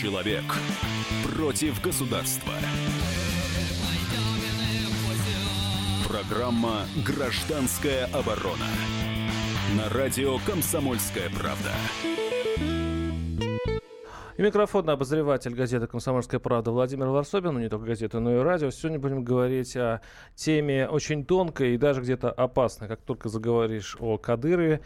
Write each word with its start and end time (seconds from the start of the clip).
Человек 0.00 0.44
против 1.24 1.82
государства. 1.82 2.52
Программа 6.06 6.82
«Гражданская 7.04 8.04
оборона» 8.12 8.68
на 9.76 9.88
радио 9.88 10.38
«Комсомольская 10.46 11.28
правда». 11.30 11.72
И 14.36 14.40
микрофонный 14.40 14.92
обозреватель 14.92 15.52
газеты 15.52 15.88
«Комсомольская 15.88 16.38
правда» 16.38 16.70
Владимир 16.70 17.08
Варсобин, 17.08 17.54
ну 17.54 17.58
не 17.58 17.68
только 17.68 17.86
газеты, 17.86 18.20
но 18.20 18.36
и 18.36 18.38
радио. 18.38 18.70
Сегодня 18.70 19.00
будем 19.00 19.24
говорить 19.24 19.76
о 19.76 20.00
теме 20.36 20.88
очень 20.88 21.24
тонкой 21.24 21.74
и 21.74 21.76
даже 21.76 22.02
где-то 22.02 22.30
опасной. 22.30 22.86
Как 22.86 23.00
только 23.00 23.28
заговоришь 23.28 23.96
о 23.98 24.16
Кадырове, 24.16 24.80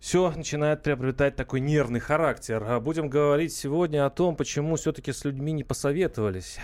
все 0.00 0.30
начинает 0.30 0.82
приобретать 0.82 1.36
такой 1.36 1.60
нервный 1.60 2.00
характер. 2.00 2.62
А 2.66 2.80
будем 2.80 3.08
говорить 3.08 3.52
сегодня 3.52 4.06
о 4.06 4.10
том, 4.10 4.36
почему 4.36 4.76
все-таки 4.76 5.12
с 5.12 5.24
людьми 5.24 5.52
не 5.52 5.64
посоветовались, 5.64 6.58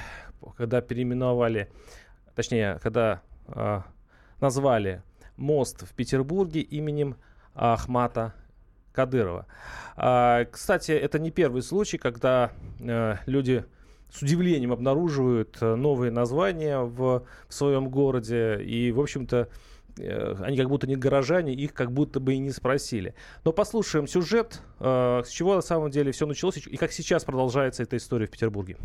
когда 0.56 0.80
переименовали, 0.80 1.70
точнее, 2.34 2.78
когда 2.82 3.22
э, 3.48 3.80
назвали 4.40 5.02
мост 5.36 5.82
в 5.82 5.94
Петербурге 5.94 6.60
именем 6.60 7.16
Ахмата 7.54 8.34
Кадырова. 8.92 9.46
А, 9.96 10.44
кстати, 10.44 10.92
это 10.92 11.18
не 11.18 11.30
первый 11.30 11.62
случай, 11.62 11.98
когда 11.98 12.52
э, 12.80 13.16
люди 13.26 13.64
с 14.10 14.20
удивлением 14.20 14.72
обнаруживают 14.72 15.56
э, 15.60 15.74
новые 15.74 16.10
названия 16.10 16.80
в, 16.80 17.24
в 17.48 17.54
своем 17.54 17.88
городе 17.88 18.62
и, 18.62 18.92
в 18.92 19.00
общем-то, 19.00 19.48
Э, 19.48 19.48
они 19.98 20.56
как 20.56 20.68
будто 20.68 20.86
не 20.86 20.96
горожане, 20.96 21.54
их 21.54 21.74
как 21.74 21.92
будто 21.92 22.20
бы 22.20 22.34
и 22.34 22.38
не 22.38 22.50
спросили. 22.50 23.14
Но 23.44 23.52
послушаем 23.52 24.06
сюжет, 24.06 24.60
э, 24.80 25.22
с 25.24 25.28
чего 25.28 25.54
на 25.54 25.60
самом 25.60 25.90
деле 25.90 26.12
все 26.12 26.26
началось 26.26 26.56
и 26.58 26.76
как 26.76 26.92
сейчас 26.92 27.24
продолжается 27.24 27.82
эта 27.82 27.96
история 27.96 28.26
в 28.26 28.30
Петербурге. 28.30 28.76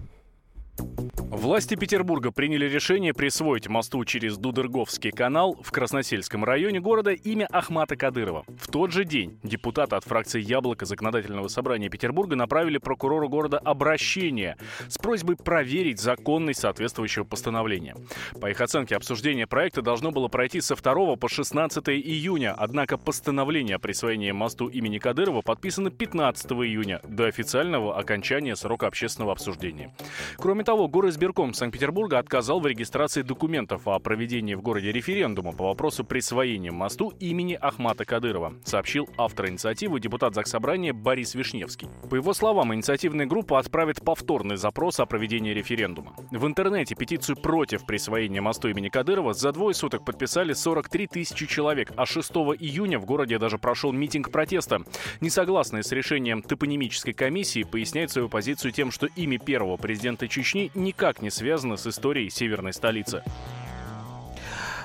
Власти 1.38 1.76
Петербурга 1.76 2.32
приняли 2.32 2.68
решение 2.68 3.14
присвоить 3.14 3.68
мосту 3.68 4.04
через 4.06 4.38
Дудерговский 4.38 5.12
канал 5.12 5.56
в 5.62 5.72
Красносельском 5.72 6.44
районе 6.44 6.80
города 6.80 7.12
имя 7.12 7.48
Ахмата 7.52 7.96
Кадырова. 7.96 8.44
В 8.60 8.68
тот 8.72 8.92
же 8.92 9.06
день 9.06 9.38
депутаты 9.44 9.98
от 9.98 10.04
фракции 10.04 10.42
«Яблоко» 10.42 10.86
Законодательного 10.86 11.48
собрания 11.48 11.90
Петербурга 11.90 12.36
направили 12.36 12.80
прокурору 12.80 13.30
города 13.30 13.60
обращение 13.60 14.58
с 14.88 14.98
просьбой 14.98 15.36
проверить 15.36 16.00
законность 16.00 16.62
соответствующего 16.62 17.24
постановления. 17.24 17.96
По 18.42 18.50
их 18.50 18.60
оценке, 18.60 18.96
обсуждение 18.96 19.48
проекта 19.48 19.82
должно 19.82 20.12
было 20.12 20.30
пройти 20.30 20.60
со 20.60 20.76
2 20.76 21.18
по 21.18 21.30
16 21.30 21.90
июня, 21.90 22.56
однако 22.58 22.98
постановление 22.98 23.76
о 23.76 23.80
присвоении 23.80 24.32
мосту 24.32 24.70
имени 24.70 24.98
Кадырова 24.98 25.42
подписано 25.42 25.92
15 25.92 26.52
июня, 26.54 27.00
до 27.08 27.26
официального 27.26 27.98
окончания 27.98 28.56
срока 28.56 28.88
общественного 28.88 29.34
обсуждения. 29.34 29.94
Кроме 30.38 30.64
того, 30.68 30.90
горосберком 30.90 31.54
Санкт-Петербурга 31.54 32.20
отказал 32.20 32.60
в 32.60 32.68
регистрации 32.68 33.22
документов 33.22 33.88
о 33.88 33.98
проведении 34.00 34.54
в 34.54 34.62
городе 34.62 34.92
референдума 34.92 35.54
по 35.54 35.68
вопросу 35.68 36.04
присвоения 36.04 36.74
мосту 36.74 37.14
имени 37.22 37.54
Ахмата 37.54 38.04
Кадырова, 38.04 38.56
сообщил 38.66 39.08
автор 39.18 39.48
инициативы 39.48 40.02
депутат 40.02 40.36
Заксобрания 40.36 40.92
Борис 40.92 41.36
Вишневский. 41.36 41.88
По 42.10 42.16
его 42.16 42.34
словам, 42.34 42.76
инициативная 42.76 43.26
группа 43.26 43.60
отправит 43.60 44.04
повторный 44.04 44.58
запрос 44.58 45.00
о 45.00 45.06
проведении 45.06 45.54
референдума. 45.54 46.14
В 46.32 46.46
интернете 46.46 46.96
петицию 46.96 47.38
против 47.38 47.86
присвоения 47.86 48.42
мосту 48.42 48.68
имени 48.68 48.90
Кадырова 48.90 49.34
за 49.34 49.54
двое 49.54 49.74
суток 49.74 50.04
подписали 50.04 50.52
43 50.52 51.08
тысячи 51.08 51.48
человек, 51.48 51.94
а 51.96 52.06
6 52.06 52.30
июня 52.60 53.00
в 53.00 53.06
городе 53.06 53.40
даже 53.40 53.58
прошел 53.58 53.94
митинг 53.94 54.32
протеста. 54.32 54.82
Несогласные 55.22 55.84
с 55.84 55.94
решением 55.94 56.42
топонимической 56.42 57.14
комиссии 57.14 57.64
поясняют 57.64 58.12
свою 58.12 58.28
позицию 58.28 58.74
тем, 58.74 58.92
что 58.92 59.08
имя 59.16 59.40
первого 59.40 59.78
президента 59.78 60.28
Чечни 60.28 60.57
Чечни 60.58 60.72
никак 60.74 61.22
не 61.22 61.30
связано 61.30 61.78
с 61.78 61.86
историей 61.88 62.30
северной 62.30 62.74
столицы. 62.74 63.24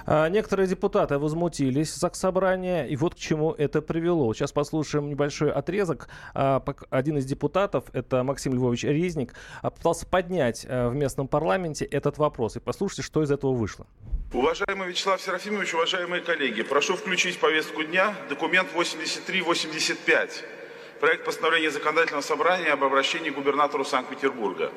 А, 0.04 0.28
некоторые 0.28 0.66
депутаты 0.66 1.18
возмутились 1.18 1.94
за 1.94 2.10
собрание, 2.12 2.88
и 2.88 2.96
вот 2.96 3.14
к 3.14 3.18
чему 3.18 3.52
это 3.52 3.80
привело. 3.80 4.34
Сейчас 4.34 4.52
послушаем 4.52 5.08
небольшой 5.08 5.52
отрезок. 5.52 6.08
А, 6.34 6.62
один 6.90 7.18
из 7.18 7.24
депутатов, 7.24 7.84
это 7.92 8.22
Максим 8.24 8.52
Львович 8.54 8.84
Резник, 8.84 9.34
а, 9.62 9.70
пытался 9.70 10.06
поднять 10.06 10.64
в 10.64 10.92
местном 10.92 11.28
парламенте 11.28 11.84
этот 11.84 12.18
вопрос. 12.18 12.56
И 12.56 12.60
послушайте, 12.60 13.02
что 13.02 13.22
из 13.22 13.30
этого 13.30 13.52
вышло. 13.54 13.86
Уважаемый 14.34 14.88
Вячеслав 14.88 15.20
Серафимович, 15.20 15.74
уважаемые 15.74 16.22
коллеги, 16.22 16.62
прошу 16.62 16.96
включить 16.96 17.36
в 17.36 17.38
повестку 17.38 17.84
дня 17.84 18.14
документ 18.28 18.68
8385 18.74 20.61
проект 21.02 21.24
постановления 21.24 21.72
законодательного 21.72 22.22
собрания 22.22 22.68
об 22.68 22.84
обращении 22.84 23.30
к 23.30 23.34
губернатору 23.34 23.84
Санкт-Петербурга. 23.84 24.70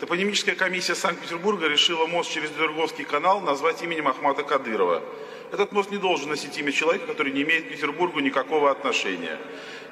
Топонимическая 0.00 0.54
комиссия 0.54 0.94
Санкт-Петербурга 0.94 1.68
решила 1.68 2.06
мост 2.06 2.32
через 2.32 2.48
Дерговский 2.52 3.04
канал 3.04 3.42
назвать 3.42 3.82
именем 3.82 4.08
Ахмата 4.08 4.42
Кадырова. 4.42 5.02
Этот 5.52 5.72
мост 5.72 5.90
не 5.90 5.98
должен 5.98 6.30
носить 6.30 6.56
имя 6.56 6.72
человека, 6.72 7.06
который 7.06 7.30
не 7.30 7.42
имеет 7.42 7.66
к 7.66 7.68
Петербургу 7.68 8.20
никакого 8.20 8.70
отношения. 8.70 9.38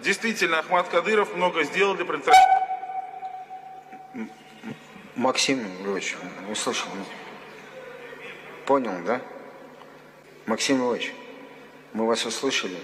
Действительно, 0.01 0.61
Ахмат 0.61 0.89
Кадыров 0.89 1.37
много 1.37 1.63
сделал 1.65 1.95
для 1.95 2.07
предотвращения... 2.07 2.65
Максим 5.17 5.67
Львович, 5.85 6.17
услышал? 6.51 6.89
Понял, 8.65 8.95
да? 9.05 9.21
Максим 10.47 10.79
Львович, 10.79 11.13
мы 11.93 12.07
вас 12.07 12.25
услышали. 12.25 12.79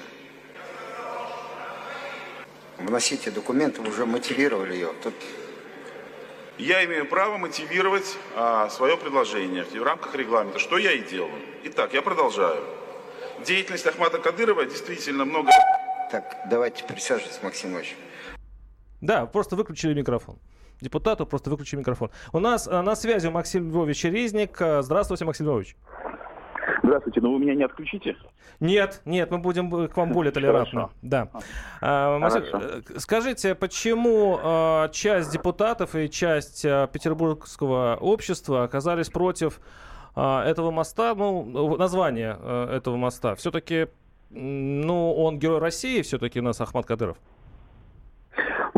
Вносите 2.90 3.30
документы, 3.30 3.80
вы 3.82 3.90
уже 3.90 4.04
мотивировали 4.04 4.74
ее. 4.74 4.88
Тут 5.04 5.14
я 6.58 6.84
имею 6.86 7.06
право 7.06 7.38
мотивировать 7.38 8.16
а, 8.34 8.68
свое 8.68 8.96
предложение 8.96 9.62
в 9.62 9.82
рамках 9.84 10.16
регламента, 10.16 10.58
что 10.58 10.76
я 10.76 10.90
и 10.90 10.98
делаю. 11.08 11.40
Итак, 11.62 11.94
я 11.94 12.02
продолжаю. 12.02 12.64
Деятельность 13.46 13.86
Ахмата 13.86 14.18
Кадырова 14.18 14.64
действительно 14.64 15.24
много... 15.24 15.50
Так, 16.10 16.36
давайте 16.50 16.82
присаживайтесь, 16.82 17.40
Максим 17.44 17.76
Ильич. 17.76 17.94
Да, 19.00 19.24
просто 19.26 19.54
выключили 19.54 19.94
микрофон. 19.94 20.40
Депутату 20.80 21.26
просто 21.26 21.48
выключили 21.48 21.78
микрофон. 21.78 22.10
У 22.32 22.40
нас 22.40 22.66
а, 22.66 22.82
на 22.82 22.96
связи 22.96 23.28
Максим 23.28 23.70
Львович 23.70 24.02
Резник. 24.06 24.60
А, 24.60 24.82
здравствуйте, 24.82 25.24
Максим 25.24 25.46
Львович. 25.46 25.76
Здравствуйте, 26.90 27.20
но 27.20 27.32
вы 27.32 27.38
меня 27.38 27.54
не 27.54 27.62
отключите? 27.62 28.16
Нет, 28.58 29.00
нет, 29.04 29.30
мы 29.30 29.38
будем 29.38 29.86
к 29.86 29.96
вам 29.96 30.10
более 30.10 30.32
толерантны. 30.32 30.80
Хорошо. 30.80 30.92
Да. 31.02 31.28
А, 31.80 32.18
Максим, 32.18 32.42
э, 32.52 32.82
скажите, 32.96 33.54
почему 33.54 34.40
а, 34.42 34.88
часть 34.88 35.30
депутатов 35.30 35.94
и 35.94 36.10
часть 36.10 36.64
а, 36.64 36.88
петербургского 36.88 37.96
общества 38.00 38.64
оказались 38.64 39.08
против 39.08 39.60
этого 40.16 40.72
моста, 40.72 41.14
ну, 41.14 41.76
названия 41.76 42.36
а, 42.40 42.76
этого 42.76 42.96
моста? 42.96 43.36
Все-таки, 43.36 43.86
ну, 44.30 45.14
он 45.14 45.38
герой 45.38 45.60
России, 45.60 46.02
все-таки 46.02 46.40
у 46.40 46.42
нас 46.42 46.60
Ахмат 46.60 46.86
Кадыров. 46.86 47.18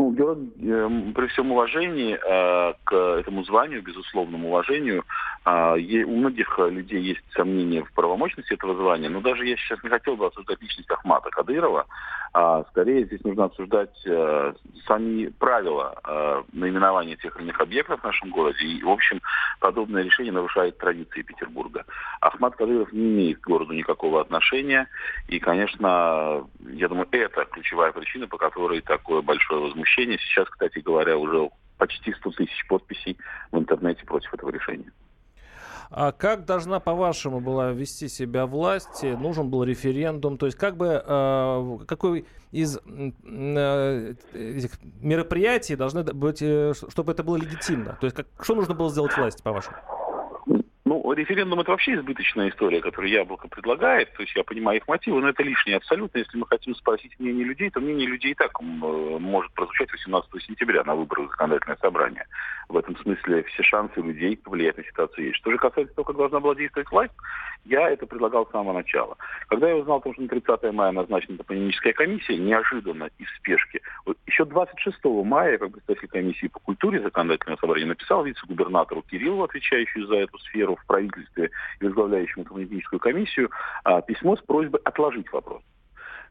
Ну, 0.02 0.10
герой, 0.10 0.36
э, 0.60 1.12
при 1.14 1.26
всем 1.28 1.52
уважении 1.52 2.18
э, 2.18 2.74
к 2.82 2.92
этому 2.92 3.44
званию, 3.44 3.84
безусловному 3.84 4.48
уважению, 4.48 5.04
а, 5.44 5.74
у 5.74 6.16
многих 6.16 6.58
людей 6.58 7.00
есть 7.00 7.22
сомнения 7.34 7.84
в 7.84 7.92
правомощности 7.92 8.52
этого 8.52 8.74
звания, 8.76 9.08
но 9.08 9.20
даже 9.20 9.46
я 9.46 9.56
сейчас 9.56 9.82
не 9.82 9.90
хотел 9.90 10.16
бы 10.16 10.26
обсуждать 10.26 10.60
личность 10.60 10.90
Ахмата 10.90 11.30
Кадырова, 11.30 11.86
а 12.34 12.64
скорее 12.70 13.04
здесь 13.04 13.22
нужно 13.24 13.44
обсуждать 13.44 13.94
э, 14.06 14.54
сами 14.86 15.26
правила 15.38 15.94
э, 16.02 16.42
наименования 16.52 17.16
тех 17.16 17.36
или 17.36 17.44
иных 17.44 17.60
объектов 17.60 18.00
в 18.00 18.04
нашем 18.04 18.30
городе. 18.30 18.64
И, 18.64 18.82
в 18.82 18.88
общем, 18.88 19.20
подобное 19.60 20.02
решение 20.02 20.32
нарушает 20.32 20.78
традиции 20.78 21.22
Петербурга. 21.22 21.84
Ахмат 22.20 22.56
Кадыров 22.56 22.90
не 22.92 23.06
имеет 23.08 23.40
к 23.40 23.46
городу 23.46 23.74
никакого 23.74 24.20
отношения. 24.20 24.88
И, 25.28 25.40
конечно, 25.40 26.46
я 26.70 26.88
думаю, 26.88 27.06
это 27.10 27.44
ключевая 27.44 27.92
причина, 27.92 28.26
по 28.28 28.38
которой 28.38 28.80
такое 28.80 29.20
большое 29.20 29.60
возмущение. 29.60 29.91
Сейчас, 29.94 30.48
кстати 30.48 30.78
говоря, 30.78 31.16
уже 31.16 31.50
почти 31.78 32.12
100 32.12 32.30
тысяч 32.32 32.66
подписей 32.68 33.16
в 33.50 33.58
интернете 33.58 34.04
против 34.04 34.32
этого 34.34 34.50
решения. 34.50 34.92
А 35.94 36.10
как 36.10 36.46
должна, 36.46 36.80
по-вашему, 36.80 37.40
была 37.40 37.72
вести 37.72 38.08
себя 38.08 38.46
власть? 38.46 39.02
Нужен 39.02 39.50
был 39.50 39.62
референдум? 39.62 40.38
То 40.38 40.46
есть 40.46 40.56
как 40.56 40.78
бы, 40.78 41.02
э, 41.04 41.78
какой 41.86 42.24
из 42.50 42.78
э, 42.78 44.14
этих 44.32 44.70
мероприятий 45.02 45.76
должны 45.76 46.02
быть, 46.02 46.40
э, 46.40 46.72
чтобы 46.88 47.12
это 47.12 47.22
было 47.22 47.36
легитимно? 47.36 47.98
То 48.00 48.06
есть 48.06 48.16
как, 48.16 48.26
что 48.40 48.54
нужно 48.54 48.74
было 48.74 48.88
сделать 48.90 49.14
власти, 49.18 49.42
по-вашему? 49.42 49.76
Ну, 50.92 51.10
референдум 51.14 51.58
это 51.58 51.70
вообще 51.70 51.94
избыточная 51.94 52.50
история, 52.50 52.82
которую 52.82 53.10
Яблоко 53.10 53.48
предлагает. 53.48 54.12
То 54.12 54.22
есть 54.24 54.36
я 54.36 54.44
понимаю 54.44 54.76
их 54.76 54.86
мотивы, 54.86 55.22
но 55.22 55.30
это 55.30 55.42
лишнее 55.42 55.78
абсолютно. 55.78 56.18
Если 56.18 56.36
мы 56.36 56.46
хотим 56.46 56.74
спросить 56.74 57.18
мнение 57.18 57.46
людей, 57.46 57.70
то 57.70 57.80
мнение 57.80 58.06
людей 58.06 58.32
и 58.32 58.34
так 58.34 58.60
может 58.60 59.50
прозвучать 59.54 59.90
18 59.90 60.42
сентября 60.42 60.84
на 60.84 60.94
выборах 60.94 61.30
законодательное 61.30 61.78
собрание. 61.80 62.26
В 62.68 62.76
этом 62.76 62.94
смысле 62.98 63.42
все 63.44 63.62
шансы 63.62 64.02
людей 64.02 64.36
повлиять 64.36 64.76
на 64.76 64.84
ситуацию 64.84 65.28
есть. 65.28 65.38
Что 65.38 65.50
же 65.50 65.56
касается 65.56 65.94
того, 65.94 66.04
как 66.04 66.16
должна 66.16 66.40
была 66.40 66.54
действовать 66.54 66.90
власть, 66.90 67.14
я 67.64 67.88
это 67.88 68.06
предлагал 68.06 68.46
с 68.46 68.50
самого 68.50 68.74
начала. 68.74 69.16
Когда 69.48 69.70
я 69.70 69.76
узнал, 69.76 70.00
что 70.00 70.20
на 70.20 70.28
30 70.28 70.72
мая 70.74 70.92
назначена 70.92 71.38
топонимическая 71.38 71.94
комиссия, 71.94 72.36
неожиданно, 72.36 73.08
из 73.18 73.28
спешки, 73.36 73.80
вот 74.04 74.18
еще 74.26 74.44
26 74.44 74.98
мая, 75.24 75.56
как 75.56 75.72
представитель 75.72 76.08
комиссии 76.08 76.48
по 76.48 76.60
культуре 76.60 77.00
законодательного 77.00 77.58
собрания, 77.60 77.86
написал 77.86 78.24
вице-губернатору 78.24 79.02
Кириллову, 79.02 79.44
отвечающему 79.44 80.06
за 80.06 80.16
эту 80.16 80.38
сферу 80.40 80.76
в 80.82 80.86
правительстве 80.86 81.50
и 81.80 81.84
возглавляющему 81.84 82.44
топонимическую 82.44 83.00
комиссию, 83.00 83.50
а, 83.84 84.00
письмо 84.02 84.36
с 84.36 84.40
просьбой 84.40 84.80
отложить 84.84 85.30
вопрос. 85.32 85.62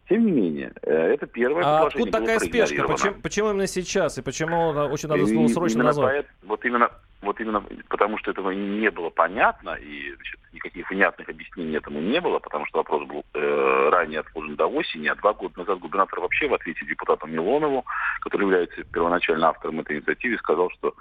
Тем 0.10 0.26
не 0.26 0.32
менее, 0.32 0.74
э, 0.82 0.92
это 0.92 1.26
первое 1.26 1.64
а 1.64 1.88
откуда 1.88 2.12
такая 2.12 2.40
спешка? 2.40 2.88
Почему, 2.88 3.14
почему 3.22 3.52
именно 3.52 3.68
сейчас? 3.68 4.18
И 4.18 4.22
почему 4.22 4.70
очень 4.70 5.08
надо 5.08 5.26
слово 5.26 5.48
срочно 5.48 5.84
назвать? 5.84 6.26
Вот 6.44 6.66
именно 6.66 6.92
вот 7.22 7.40
именно 7.40 7.64
потому, 7.90 8.18
что 8.18 8.32
этого 8.32 8.52
не 8.52 8.90
было 8.90 9.10
понятно, 9.10 9.76
и 9.76 10.14
значит, 10.16 10.40
никаких 10.54 10.90
внятных 10.90 11.30
объяснений 11.30 11.78
этому 11.78 12.00
не 12.00 12.20
было, 12.20 12.40
потому 12.40 12.66
что 12.66 12.80
вопрос 12.80 13.08
был 13.08 13.24
э, 13.34 13.90
ранее 13.92 14.22
отложен 14.22 14.56
до 14.56 14.68
осени, 14.68 15.08
а 15.08 15.16
два 15.16 15.34
года 15.34 15.60
назад 15.60 15.80
губернатор 15.80 16.20
вообще 16.20 16.48
в 16.48 16.54
ответе 16.54 16.86
депутату 16.86 17.28
Милонову, 17.28 17.86
который 18.22 18.44
является 18.44 18.84
первоначально 18.84 19.50
автором 19.50 19.80
этой 19.80 19.98
инициативы, 19.98 20.38
сказал, 20.38 20.70
что 20.72 20.94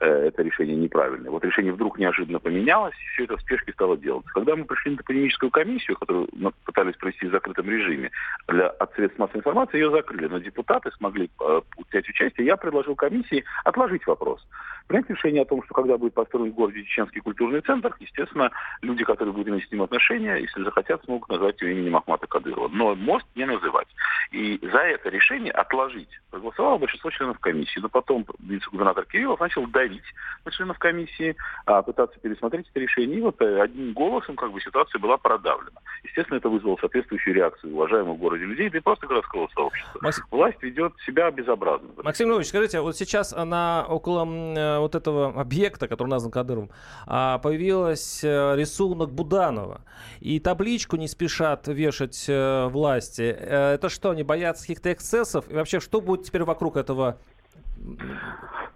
э, 0.00 0.06
это 0.06 0.42
решение 0.42 0.76
неправильное. 0.76 1.30
Вот 1.30 1.44
решение 1.44 1.72
вдруг 1.72 1.98
неожиданно 1.98 2.38
поменялось, 2.38 2.94
и 2.94 3.14
все 3.14 3.24
это 3.24 3.36
в 3.36 3.40
спешке 3.40 3.72
стало 3.72 3.96
делаться. 3.96 4.30
Когда 4.32 4.56
мы 4.56 4.64
пришли 4.64 4.92
на 4.92 4.96
топонимическую 4.98 5.50
комиссию, 5.50 5.96
которую 5.96 6.28
мы 6.32 6.52
пытались 6.64 6.96
провести 6.96 7.26
в 7.26 7.30
закрытом 7.30 7.70
режиме, 7.70 8.10
для 8.48 8.68
от 8.68 8.94
средств 8.94 9.18
массовой 9.18 9.38
информации 9.38 9.78
ее 9.78 9.90
закрыли, 9.90 10.26
но 10.26 10.38
депутаты 10.38 10.90
смогли 10.92 11.30
э, 11.40 11.60
взять 11.88 12.08
участие, 12.08 12.46
я 12.46 12.56
предложил 12.56 12.94
комиссии 12.94 13.44
отложить 13.64 14.06
вопрос. 14.06 14.46
Принять 14.88 15.10
решение 15.10 15.42
о 15.42 15.44
том, 15.44 15.62
что 15.62 15.74
когда 15.74 15.98
будет 15.98 16.14
построен 16.14 16.50
в 16.50 16.54
городе 16.54 16.82
Чеченский 16.82 17.20
культурный 17.20 17.60
центр, 17.60 17.94
естественно, 18.00 18.50
люди, 18.80 19.04
которые 19.04 19.32
будут 19.32 19.48
иметь 19.48 19.68
с 19.68 19.70
ним 19.70 19.82
отношения, 19.82 20.36
если 20.36 20.64
захотят, 20.64 21.04
смогут 21.04 21.28
назвать 21.28 21.60
его 21.60 21.70
именем 21.70 21.96
Ахмата 21.96 22.26
Кадырова. 22.26 22.68
Но 22.68 22.94
мост 22.94 23.26
не 23.34 23.44
называть. 23.44 23.88
И 24.32 24.58
за 24.62 24.78
это 24.78 25.10
решение 25.10 25.52
отложить 25.52 26.08
проголосовало 26.30 26.78
большинство 26.78 27.10
членов 27.10 27.38
комиссии. 27.38 27.80
Но 27.80 27.88
потом 27.88 28.24
вице-губернатор 28.38 29.04
Кириллов 29.04 29.40
начал 29.40 29.66
давить 29.66 30.04
на 30.44 30.50
членов 30.50 30.78
комиссии, 30.78 31.36
а, 31.66 31.82
пытаться 31.82 32.18
пересмотреть 32.20 32.68
это 32.70 32.80
решение. 32.80 33.18
И 33.18 33.20
вот 33.20 33.40
э, 33.40 33.60
одним 33.60 33.92
голосом 33.92 34.36
как 34.36 34.52
бы 34.52 34.60
ситуация 34.60 34.98
была 34.98 35.16
продавлена. 35.16 35.80
Естественно, 36.04 36.38
это 36.38 36.48
вызвало 36.48 36.76
соответствующую 36.80 37.34
реакцию 37.34 37.74
уважаемых 37.74 38.16
в 38.16 38.20
городе 38.20 38.44
людей, 38.44 38.70
да 38.70 38.78
и 38.78 38.80
просто 38.80 39.06
городского 39.06 39.48
сообщества. 39.54 39.98
Максим... 40.02 40.24
Власть 40.30 40.62
ведет 40.62 40.92
себя 41.06 41.30
безобразно. 41.30 41.88
Максим 42.02 42.28
Львович, 42.28 42.48
скажите, 42.48 42.80
вот 42.80 42.96
сейчас 42.96 43.32
она 43.32 43.84
около 43.88 44.26
э, 44.26 44.77
вот 44.80 44.94
этого 44.94 45.28
объекта, 45.40 45.88
который 45.88 46.08
назван 46.08 46.32
Кадыровым, 46.32 46.70
а, 47.06 47.38
появилась 47.38 48.22
э, 48.22 48.56
рисунок 48.56 49.10
Буданова. 49.10 49.82
И 50.20 50.40
табличку 50.40 50.96
не 50.96 51.08
спешат 51.08 51.68
вешать 51.68 52.26
э, 52.28 52.66
власти. 52.68 53.22
Это 53.22 53.88
что, 53.88 54.10
они 54.10 54.22
боятся 54.22 54.62
каких-то 54.62 54.92
эксцессов? 54.92 55.50
И 55.50 55.54
вообще, 55.54 55.80
что 55.80 56.00
будет 56.00 56.24
теперь 56.24 56.44
вокруг 56.44 56.76
этого 56.76 57.18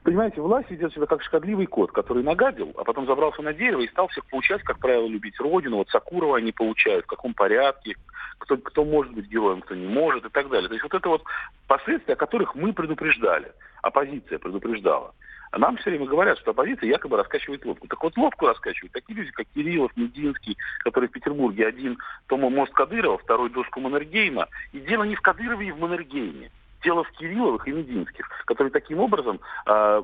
Понимаете, 0.02 0.40
власть 0.40 0.70
ведет 0.70 0.92
себя 0.92 1.06
как 1.06 1.22
шкодливый 1.22 1.66
кот, 1.66 1.92
который 1.92 2.24
нагадил, 2.24 2.72
а 2.76 2.82
потом 2.82 3.06
забрался 3.06 3.40
на 3.42 3.52
дерево 3.52 3.82
и 3.82 3.88
стал 3.88 4.08
всех 4.08 4.26
получать, 4.26 4.62
как 4.62 4.78
правило, 4.78 5.06
любить 5.06 5.38
родину. 5.38 5.76
Вот 5.76 5.88
Сакурова 5.90 6.38
они 6.38 6.50
получают, 6.50 7.04
в 7.04 7.08
каком 7.08 7.34
порядке, 7.34 7.94
кто, 8.38 8.56
кто 8.56 8.84
может 8.84 9.12
быть 9.12 9.28
героем, 9.28 9.60
кто 9.60 9.76
не 9.76 9.86
может 9.86 10.24
и 10.24 10.28
так 10.28 10.48
далее. 10.48 10.68
То 10.68 10.74
есть 10.74 10.82
вот 10.82 10.94
это 10.94 11.08
вот 11.08 11.22
последствия, 11.68 12.14
о 12.14 12.16
которых 12.16 12.56
мы 12.56 12.72
предупреждали, 12.72 13.52
оппозиция 13.82 14.38
предупреждала. 14.40 15.14
А 15.52 15.58
нам 15.58 15.76
все 15.76 15.90
время 15.90 16.06
говорят, 16.06 16.38
что 16.38 16.52
оппозиция 16.52 16.88
якобы 16.88 17.18
раскачивает 17.18 17.64
лодку. 17.66 17.86
Так 17.86 18.02
вот, 18.02 18.16
лодку 18.16 18.46
раскачивают 18.46 18.92
такие 18.92 19.14
люди, 19.14 19.30
как 19.32 19.46
Кириллов, 19.54 19.94
Мединский, 19.96 20.56
который 20.80 21.10
в 21.10 21.12
Петербурге 21.12 21.66
один, 21.66 21.98
Тома 22.26 22.48
мост 22.48 22.72
Кадырова, 22.72 23.18
второй 23.18 23.50
доску 23.50 23.80
Маннергейма. 23.80 24.48
И 24.72 24.80
дело 24.80 25.04
не 25.04 25.14
в 25.14 25.20
Кадырове 25.20 25.68
и 25.68 25.72
в 25.72 25.78
Маннергейме. 25.78 26.50
Дело 26.82 27.04
в 27.04 27.10
Кирилловых 27.12 27.68
и 27.68 27.72
Мединских, 27.72 28.26
которые 28.46 28.72
таким 28.72 28.98
образом 29.00 29.40
э, 29.66 30.02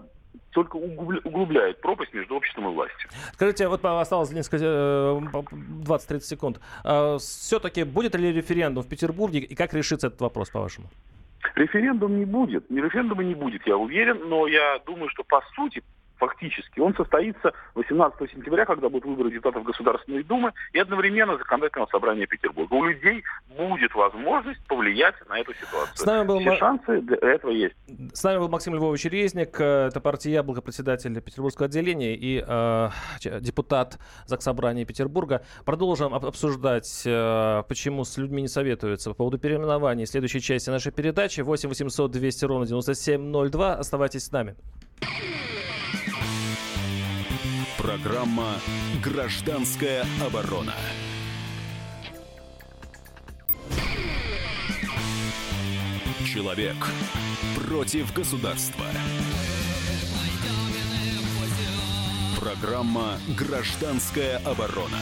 только 0.53 0.77
углубляют 0.77 1.81
пропасть 1.81 2.12
между 2.12 2.37
обществом 2.37 2.69
и 2.69 2.75
властью. 2.75 3.09
Скажите, 3.33 3.69
вот 3.69 3.83
осталось 3.83 4.31
несколько, 4.31 4.67
20-30 4.67 6.17
э, 6.17 6.21
секунд. 6.21 6.61
А, 6.85 7.17
Все-таки 7.17 7.85
будет 7.85 8.15
ли 8.15 8.33
референдум 8.35 8.85
в 8.85 8.89
Петербурге 8.89 9.39
и 9.39 9.55
как 9.55 9.73
решится 9.73 10.09
этот 10.09 10.21
вопрос, 10.21 10.50
по-вашему? 10.50 10.89
Референдум 11.55 12.19
не 12.19 12.25
будет. 12.25 12.70
Референдума 12.70 13.25
не 13.25 13.35
будет, 13.35 13.67
я 13.67 13.76
уверен, 13.76 14.29
но 14.29 14.46
я 14.46 14.79
думаю, 14.87 15.08
что 15.11 15.25
по 15.25 15.43
сути 15.55 15.82
фактически. 16.19 16.81
Он 16.81 16.94
состоится 16.94 17.53
18 17.75 18.31
сентября, 18.31 18.65
когда 18.65 18.88
будут 18.88 19.06
выборы 19.06 19.31
депутатов 19.31 19.65
Государственной 19.65 20.23
Думы 20.23 20.53
и 20.73 20.79
одновременно 20.79 21.37
законодательного 21.38 21.88
собрания 21.91 22.26
Петербурга. 22.26 22.75
У 22.75 22.85
людей 22.85 23.23
будет 23.56 23.94
возможность 23.94 24.65
повлиять 24.67 25.15
на 25.29 25.38
эту 25.38 25.55
ситуацию. 25.55 25.97
С 25.97 26.05
нами 26.05 26.26
был 26.26 26.41
Все 26.41 26.56
шансы 26.56 27.00
для 27.00 27.17
этого 27.17 27.50
есть. 27.50 27.75
С 28.12 28.23
нами 28.23 28.38
был 28.38 28.49
Максим 28.49 28.75
Львович 28.75 29.05
Резник, 29.06 29.61
э, 29.61 29.88
это 29.88 30.00
партия 30.00 30.32
«Яблоко», 30.32 30.61
председатель 30.61 31.20
Петербургского 31.20 31.67
отделения 31.67 32.15
и 32.15 32.44
э, 32.47 32.91
депутат 33.41 33.99
Заксобрания 34.26 34.85
Петербурга. 34.85 35.43
Продолжим 35.64 36.14
обсуждать, 36.14 37.03
э, 37.06 37.62
почему 37.69 38.05
с 38.05 38.17
людьми 38.19 38.43
не 38.43 38.49
советуются 38.49 39.11
по 39.11 39.17
поводу 39.17 39.38
переименования 39.38 40.06
в 40.06 40.09
следующей 40.09 40.41
части 40.41 40.71
нашей 40.71 40.93
передачи. 40.93 41.41
8 41.41 41.69
800 41.69 42.11
200 42.11 42.44
ровно 42.44 42.67
9702. 42.67 43.75
Оставайтесь 43.75 44.25
с 44.25 44.32
нами. 44.32 44.56
Программа 47.88 48.49
«Гражданская 49.02 50.05
оборона». 50.23 50.75
Человек 56.26 56.76
против 57.67 58.12
государства. 58.12 58.85
Программа 62.38 63.17
«Гражданская 63.38 64.37
оборона». 64.44 64.99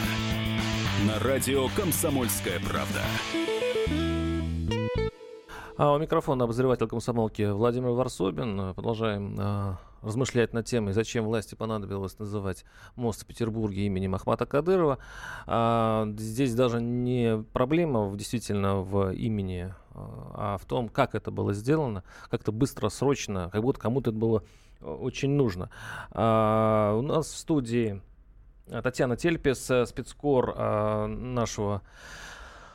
На 1.08 1.18
радио 1.18 1.66
«Комсомольская 1.74 2.60
правда». 2.60 3.02
А 5.76 5.92
у 5.92 5.98
микрофона 5.98 6.44
обозреватель 6.44 6.86
комсомолки 6.86 7.50
Владимир 7.50 7.90
Варсобин. 7.90 8.74
Продолжаем 8.74 9.76
размышлять 10.06 10.52
над 10.52 10.66
темой, 10.66 10.92
зачем 10.92 11.24
власти 11.24 11.54
понадобилось 11.54 12.18
называть 12.18 12.64
мост 12.94 13.22
в 13.22 13.26
Петербурге 13.26 13.86
именем 13.86 14.14
Ахмата 14.14 14.46
Кадырова. 14.46 14.98
А, 15.46 16.06
здесь 16.16 16.54
даже 16.54 16.80
не 16.80 17.42
проблема 17.52 18.06
в, 18.06 18.16
действительно 18.16 18.76
в 18.76 19.12
имени, 19.12 19.74
а, 19.90 20.54
а 20.54 20.58
в 20.58 20.64
том, 20.64 20.88
как 20.88 21.14
это 21.14 21.30
было 21.30 21.52
сделано, 21.52 22.04
как-то 22.30 22.52
быстро, 22.52 22.88
срочно, 22.88 23.50
как 23.52 23.62
будто 23.62 23.80
кому-то 23.80 24.10
это 24.10 24.18
было 24.18 24.44
э, 24.80 24.86
очень 24.86 25.30
нужно. 25.30 25.70
А, 26.12 26.94
у 26.96 27.02
нас 27.02 27.26
в 27.26 27.36
студии 27.36 28.00
Татьяна 28.68 29.16
Тельпес, 29.16 29.70
э, 29.70 29.86
спецкор 29.86 30.54
а, 30.56 31.06
нашего 31.06 31.82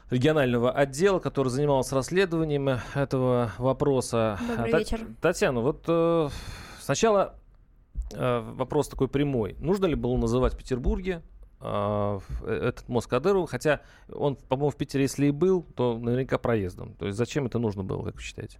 регионального 0.09 0.71
отдела, 0.71 1.19
который 1.19 1.47
занимался 1.47 1.95
расследованием 1.95 2.79
этого 2.93 3.51
вопроса. 3.57 4.37
Добрый 4.49 4.79
вечер. 4.79 5.07
Татьяна, 5.21 5.61
вот 5.61 5.85
э, 5.87 6.29
сначала 6.91 7.35
э, 8.13 8.39
вопрос 8.39 8.89
такой 8.89 9.07
прямой. 9.07 9.55
Нужно 9.59 9.85
ли 9.85 9.95
было 9.95 10.17
называть 10.17 10.55
в 10.55 10.57
Петербурге 10.57 11.21
э, 11.61 12.19
этот 12.45 12.89
мост 12.89 13.07
Кадырова, 13.07 13.47
хотя 13.47 13.79
он, 14.11 14.35
по-моему, 14.35 14.71
в 14.71 14.75
Питере, 14.75 15.03
если 15.03 15.27
и 15.27 15.31
был, 15.31 15.63
то 15.63 15.97
наверняка 15.97 16.37
проездом. 16.37 16.93
То 16.95 17.05
есть 17.05 17.17
зачем 17.17 17.45
это 17.45 17.59
нужно 17.59 17.83
было, 17.83 18.03
как 18.03 18.15
вы 18.15 18.21
считаете? 18.21 18.59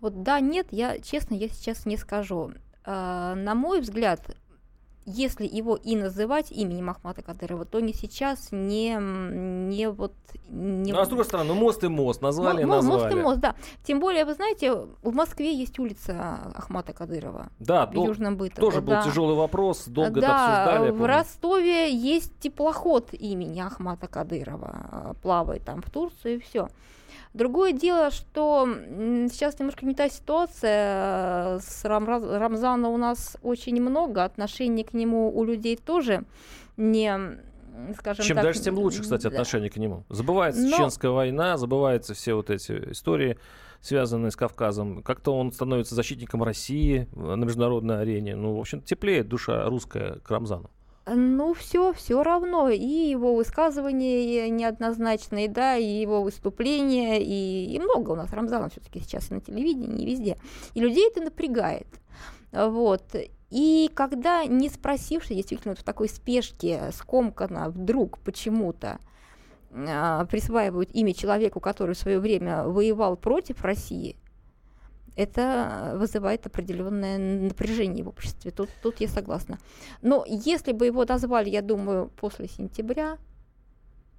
Вот 0.00 0.22
да, 0.22 0.38
нет, 0.38 0.68
я 0.70 1.00
честно, 1.00 1.34
я 1.34 1.48
сейчас 1.48 1.84
не 1.84 1.96
скажу. 1.96 2.52
Э, 2.84 3.34
на 3.34 3.56
мой 3.56 3.80
взгляд, 3.80 4.20
если 5.08 5.46
его 5.46 5.76
и 5.76 5.96
называть 5.96 6.52
именем 6.52 6.90
Ахмата 6.90 7.22
Кадырова, 7.22 7.64
то 7.64 7.80
не 7.80 7.94
сейчас, 7.94 8.48
не, 8.52 8.96
не 8.98 9.88
вот... 9.88 10.12
Не... 10.48 10.92
Ну, 10.92 10.98
а 10.98 11.04
с 11.04 11.08
другой 11.08 11.24
стороны, 11.24 11.54
ну, 11.54 11.54
мост 11.54 11.82
и 11.82 11.88
мост, 11.88 12.20
назвали 12.20 12.64
Мо- 12.64 12.76
назвали. 12.76 13.02
Мост 13.02 13.12
и 13.12 13.16
мост, 13.16 13.40
да. 13.40 13.54
Тем 13.84 14.00
более, 14.00 14.24
вы 14.24 14.34
знаете, 14.34 14.74
в 15.02 15.14
Москве 15.14 15.54
есть 15.54 15.78
улица 15.78 16.52
Ахмата 16.54 16.92
Кадырова. 16.92 17.48
Да, 17.58 17.86
в 17.86 17.94
Южном 17.94 18.36
Бытово. 18.36 18.70
Тоже 18.70 18.82
да. 18.82 18.96
был 18.96 19.10
тяжелый 19.10 19.36
вопрос, 19.36 19.84
долго 19.86 20.20
да, 20.20 20.26
это 20.26 20.62
обсуждали. 20.64 20.90
в 20.90 21.06
Ростове 21.06 21.92
есть 21.92 22.38
теплоход 22.40 23.12
имени 23.12 23.60
Ахмата 23.60 24.06
Кадырова, 24.06 25.16
плавает 25.22 25.64
там 25.64 25.80
в 25.82 25.90
Турцию 25.90 26.36
и 26.36 26.38
все. 26.40 26.68
Другое 27.34 27.72
дело, 27.72 28.10
что 28.10 28.68
сейчас 29.30 29.58
немножко 29.58 29.86
не 29.86 29.94
та 29.94 30.08
ситуация. 30.08 31.58
С 31.58 31.84
Рам 31.84 32.06
Рамзана 32.06 32.88
у 32.88 32.96
нас 32.96 33.36
очень 33.42 33.80
много, 33.80 34.24
отношений 34.24 34.84
к 34.84 34.92
нему 34.94 35.36
у 35.36 35.44
людей 35.44 35.76
тоже 35.76 36.24
не 36.76 37.38
скажем 37.96 38.24
Чем 38.24 38.36
так, 38.36 38.44
дальше, 38.44 38.60
тем 38.60 38.78
лучше, 38.78 39.02
кстати, 39.02 39.26
отношение 39.26 39.70
к 39.70 39.76
нему. 39.76 40.04
Забывается 40.08 40.62
Но... 40.62 40.70
Чеченская 40.70 41.10
война, 41.10 41.56
забываются 41.56 42.14
все 42.14 42.34
вот 42.34 42.50
эти 42.50 42.72
истории 42.90 43.38
связанные 43.80 44.30
с 44.30 44.36
Кавказом. 44.36 45.02
Как-то 45.02 45.36
он 45.36 45.52
становится 45.52 45.94
защитником 45.94 46.42
России 46.42 47.08
на 47.12 47.44
международной 47.44 48.00
арене. 48.00 48.34
Ну, 48.34 48.56
в 48.56 48.60
общем, 48.60 48.80
теплеет 48.82 49.28
душа 49.28 49.64
русская 49.66 50.18
к 50.20 50.30
Рамзану. 50.30 50.70
Ну, 51.14 51.54
все, 51.54 51.92
все 51.92 52.22
равно. 52.22 52.68
И 52.68 52.84
его 52.84 53.34
высказывания 53.34 54.48
неоднозначные, 54.50 55.48
да, 55.48 55.76
и 55.76 55.84
его 55.84 56.22
выступления, 56.22 57.22
и, 57.22 57.74
и 57.74 57.78
много 57.78 58.10
у 58.10 58.14
нас 58.14 58.32
Рамзана 58.32 58.68
все-таки 58.68 59.00
сейчас 59.00 59.30
на 59.30 59.40
телевидении, 59.40 60.02
и 60.02 60.06
везде. 60.06 60.38
И 60.74 60.80
людей 60.80 61.08
это 61.08 61.20
напрягает. 61.20 61.86
Вот. 62.52 63.02
И 63.50 63.90
когда, 63.94 64.44
не 64.44 64.68
спросивший, 64.68 65.36
действительно, 65.36 65.72
вот 65.72 65.80
в 65.80 65.84
такой 65.84 66.08
спешке, 66.08 66.90
скомканно, 66.92 67.70
вдруг 67.70 68.18
почему-то 68.18 68.98
э, 69.70 70.26
присваивают 70.30 70.90
имя 70.92 71.14
человеку, 71.14 71.60
который 71.60 71.94
в 71.94 71.98
свое 71.98 72.18
время 72.18 72.64
воевал 72.64 73.16
против 73.16 73.62
России, 73.62 74.16
это 75.18 75.94
вызывает 75.96 76.46
определенное 76.46 77.18
напряжение 77.18 78.04
в 78.04 78.08
обществе. 78.08 78.52
Тут, 78.52 78.68
тут 78.82 79.00
я 79.00 79.08
согласна. 79.08 79.58
Но 80.00 80.24
если 80.26 80.70
бы 80.70 80.86
его 80.86 81.04
дозвали, 81.04 81.50
я 81.50 81.60
думаю, 81.60 82.08
после 82.20 82.46
сентября, 82.46 83.18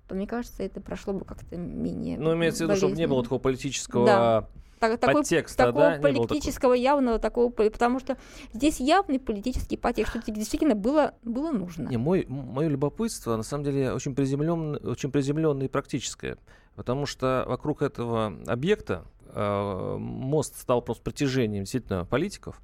то 0.10 0.16
мне 0.16 0.28
кажется, 0.28 0.62
это 0.62 0.82
прошло 0.82 1.14
бы 1.14 1.24
как-то 1.24 1.56
менее. 1.56 2.20
Ну, 2.20 2.34
имеется 2.34 2.66
в 2.66 2.68
виду, 2.68 2.78
чтобы 2.78 2.96
не 2.98 3.08
было 3.08 3.24
такого 3.24 3.40
политического 3.40 4.06
да. 4.06 4.50
Так, 4.80 5.00
подтекста, 5.00 5.66
такого 5.66 5.92
да? 5.92 6.00
политического 6.00 6.54
такого... 6.54 6.74
явного 6.74 7.20
такого, 7.20 7.50
потому 7.50 8.00
что 8.00 8.18
здесь 8.54 8.80
явный 8.80 9.20
политический 9.20 9.78
подтекст, 9.78 10.12
что 10.12 10.32
действительно 10.32 10.76
было, 10.76 11.16
было 11.24 11.52
нужно. 11.52 11.90
Не, 11.90 11.98
мой, 11.98 12.26
мое 12.28 12.70
любопытство, 12.70 13.36
на 13.36 13.44
самом 13.44 13.66
деле, 13.66 13.92
очень 13.92 14.16
приземленное, 14.16 14.80
очень 14.80 15.12
приземленное 15.12 15.66
и 15.66 15.70
практическое, 15.70 16.38
потому 16.76 17.06
что 17.06 17.44
вокруг 17.46 17.82
этого 17.82 18.34
объекта, 18.48 19.06
мост 19.34 20.60
стал 20.60 20.82
просто 20.82 21.04
притяжением 21.04 21.64
действительно 21.64 22.06
политиков, 22.06 22.62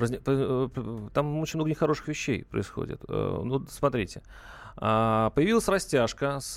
э, 0.00 0.68
там 1.12 1.38
очень 1.38 1.58
много 1.58 1.70
нехороших 1.70 2.08
вещей 2.08 2.44
происходит. 2.44 3.02
Э, 3.08 3.40
ну, 3.44 3.64
смотрите. 3.68 4.22
А, 4.76 5.30
появилась 5.30 5.66
растяжка, 5.68 6.38
с, 6.40 6.56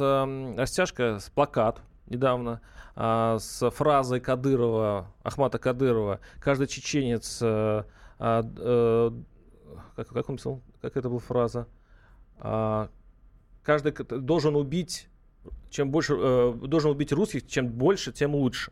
растяжка 0.58 1.18
с 1.20 1.30
плакат 1.32 1.82
недавно 2.08 2.62
а, 2.96 3.39
с 3.39 3.68
фразой 3.72 4.20
Кадырова, 4.20 5.08
Ахмата 5.24 5.58
Кадырова, 5.58 6.20
каждый 6.39 6.68
чеченец, 6.68 7.39
а, 7.41 7.86
как, 9.96 10.08
как 10.08 10.30
он 10.30 10.38
писал, 10.38 10.62
как 10.82 10.98
это 10.98 11.10
была 11.10 11.20
фраза, 11.20 11.68
каждый 13.63 13.94
должен 14.20 14.56
убить, 14.56 15.08
чем 15.72 15.89
больше, 15.89 16.15
должен 16.53 16.91
убить 16.91 17.12
русских, 17.12 17.48
чем 17.48 17.70
больше, 17.70 18.12
тем 18.12 18.36
лучше. 18.36 18.72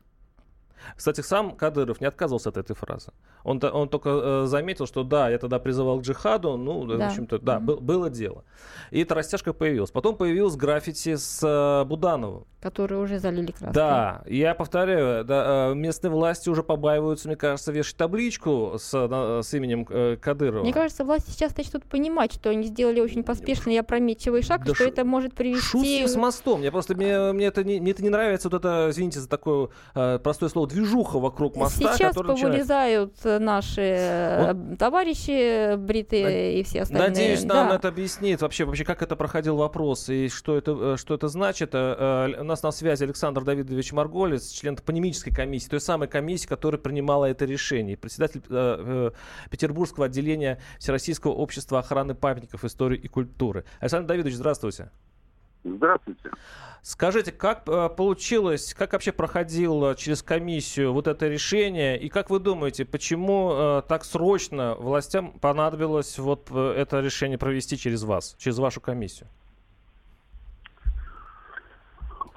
Кстати, 0.95 1.21
сам 1.21 1.55
Кадыров 1.55 2.01
не 2.01 2.07
отказывался 2.07 2.50
от 2.50 2.57
этой 2.57 2.75
фразы. 2.75 3.12
Он, 3.43 3.62
он 3.63 3.89
только 3.89 4.09
э, 4.09 4.45
заметил, 4.45 4.86
что 4.86 5.03
да, 5.03 5.29
я 5.29 5.38
тогда 5.38 5.59
призывал 5.59 6.00
к 6.00 6.03
джихаду, 6.03 6.57
ну, 6.57 6.86
да. 6.86 6.98
в 6.98 7.09
общем-то, 7.09 7.39
да, 7.39 7.57
mm-hmm. 7.57 7.62
был, 7.62 7.77
было 7.79 8.09
дело. 8.09 8.43
И 8.91 9.01
эта 9.01 9.15
растяжка 9.15 9.53
появилась. 9.53 9.91
Потом 9.91 10.15
появилась 10.17 10.55
граффити 10.55 11.15
с 11.15 11.41
э, 11.43 11.86
Будановым. 11.86 12.45
Которые 12.62 13.00
уже 13.00 13.19
залили 13.19 13.51
краской. 13.51 13.71
Да, 13.71 14.21
я 14.25 14.53
повторяю, 14.53 15.24
да, 15.24 15.71
э, 15.71 15.75
местные 15.75 16.12
власти 16.12 16.50
уже 16.50 16.63
побаиваются, 16.63 17.27
мне 17.27 17.38
кажется, 17.38 17.71
вешать 17.71 17.95
табличку 17.95 18.74
с, 18.77 18.89
с 18.91 19.53
именем 19.53 19.86
Кадырова. 20.17 20.63
Мне 20.63 20.74
кажется, 20.74 21.05
власти 21.05 21.31
сейчас 21.31 21.55
начнут 21.55 21.86
понимать, 21.86 22.33
что 22.33 22.50
они 22.50 22.63
сделали 22.63 23.00
очень 23.00 23.24
поспешный 23.24 23.75
и 23.75 23.77
опрометчивый 23.77 24.41
шаг, 24.41 24.65
да 24.65 24.74
что 24.74 24.83
ш... 24.83 24.89
это 24.89 25.05
может 25.05 25.33
привести... 25.33 25.62
Шутки 25.62 26.07
с 26.07 26.15
мостом. 26.15 26.59
Мне 26.59 26.71
просто 26.71 26.95
мне, 26.95 27.31
мне, 27.31 27.45
это 27.45 27.63
не, 27.63 27.79
мне 27.79 27.91
это 27.91 28.03
не 28.03 28.09
нравится, 28.09 28.50
вот 28.50 28.57
это, 28.57 28.88
извините 28.89 29.19
за 29.19 29.29
такое 29.29 29.69
простое 29.93 30.50
слово, 30.50 30.68
движуха 30.69 31.19
вокруг 31.19 31.55
моста. 31.55 31.95
Сейчас 31.97 32.15
повылезают 32.15 33.13
начинает... 33.23 33.41
наши 33.41 34.53
вот. 34.53 34.77
товарищи 34.77 35.75
бритые 35.75 36.23
Над... 36.23 36.59
и 36.59 36.63
все 36.63 36.81
остальные. 36.83 37.09
Надеюсь, 37.09 37.43
нам 37.43 37.69
да. 37.69 37.75
это 37.75 37.88
объяснит 37.89 38.41
вообще, 38.41 38.65
вообще, 38.65 38.85
как 38.85 39.01
это 39.01 39.15
проходил 39.15 39.57
вопрос 39.57 40.09
и 40.09 40.29
что 40.29 40.57
это, 40.57 40.97
что 40.97 41.13
это 41.13 41.27
значит. 41.27 41.75
У 41.75 42.43
нас 42.43 42.63
на 42.63 42.71
связи 42.71 43.03
Александр 43.03 43.43
Давидович 43.43 43.91
Марголец, 43.91 44.49
член 44.51 44.75
топонимической 44.75 45.33
комиссии, 45.33 45.69
той 45.69 45.81
самой 45.81 46.07
комиссии, 46.07 46.47
которая 46.47 46.79
принимала 46.79 47.25
это 47.25 47.45
решение, 47.45 47.97
председатель 47.97 48.41
э, 48.49 49.11
Петербургского 49.49 50.05
отделения 50.05 50.59
Всероссийского 50.79 51.31
общества 51.31 51.79
охраны 51.79 52.15
памятников 52.15 52.63
истории 52.63 52.97
и 52.97 53.07
культуры. 53.07 53.65
Александр 53.79 54.07
Давидович, 54.07 54.35
здравствуйте. 54.35 54.91
Здравствуйте. 55.63 56.31
Скажите, 56.81 57.31
как 57.31 57.67
э, 57.67 57.89
получилось, 57.89 58.73
как 58.73 58.93
вообще 58.93 59.11
проходило 59.11 59.95
через 59.95 60.23
комиссию 60.23 60.93
вот 60.93 61.07
это 61.07 61.27
решение, 61.27 61.99
и 61.99 62.07
как 62.07 62.29
вы 62.29 62.39
думаете, 62.39 62.85
почему 62.85 63.51
э, 63.51 63.81
так 63.87 64.05
срочно 64.05 64.75
властям 64.75 65.33
понадобилось 65.39 66.17
вот 66.17 66.47
э, 66.51 66.73
это 66.77 67.01
решение 67.01 67.37
провести 67.37 67.77
через 67.77 68.03
вас, 68.03 68.35
через 68.39 68.59
вашу 68.59 68.79
комиссию? 68.79 69.27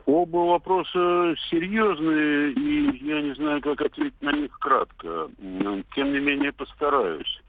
Оба 0.05 0.38
вопроса 0.38 1.37
серьезные, 1.49 2.52
и 2.52 3.07
я 3.07 3.23
не 3.23 3.35
знаю, 3.37 3.62
как 3.62 3.81
ответить 3.81 4.21
на 4.21 4.33
них 4.33 4.50
кратко. 4.59 5.31
Тем 5.95 6.12
не 6.12 6.19
менее, 6.19 6.52
постараюсь. 6.52 7.41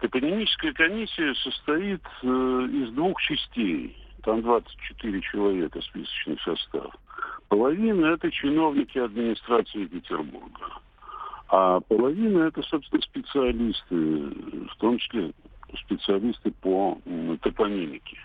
Топонимическая 0.00 0.72
комиссия 0.72 1.34
состоит 1.34 2.00
из 2.22 2.90
двух 2.94 3.20
частей 3.20 3.96
там 4.22 4.42
24 4.42 5.20
человека 5.20 5.80
списочный 5.82 6.38
состав. 6.44 6.94
Половина 7.48 8.06
это 8.06 8.30
чиновники 8.30 8.98
администрации 8.98 9.86
Петербурга. 9.86 10.80
А 11.48 11.80
половина 11.80 12.44
это, 12.44 12.62
собственно, 12.62 13.02
специалисты, 13.02 13.94
в 13.94 14.76
том 14.78 14.98
числе 14.98 15.32
специалисты 15.84 16.50
по 16.50 16.98
топонимике. 17.42 18.18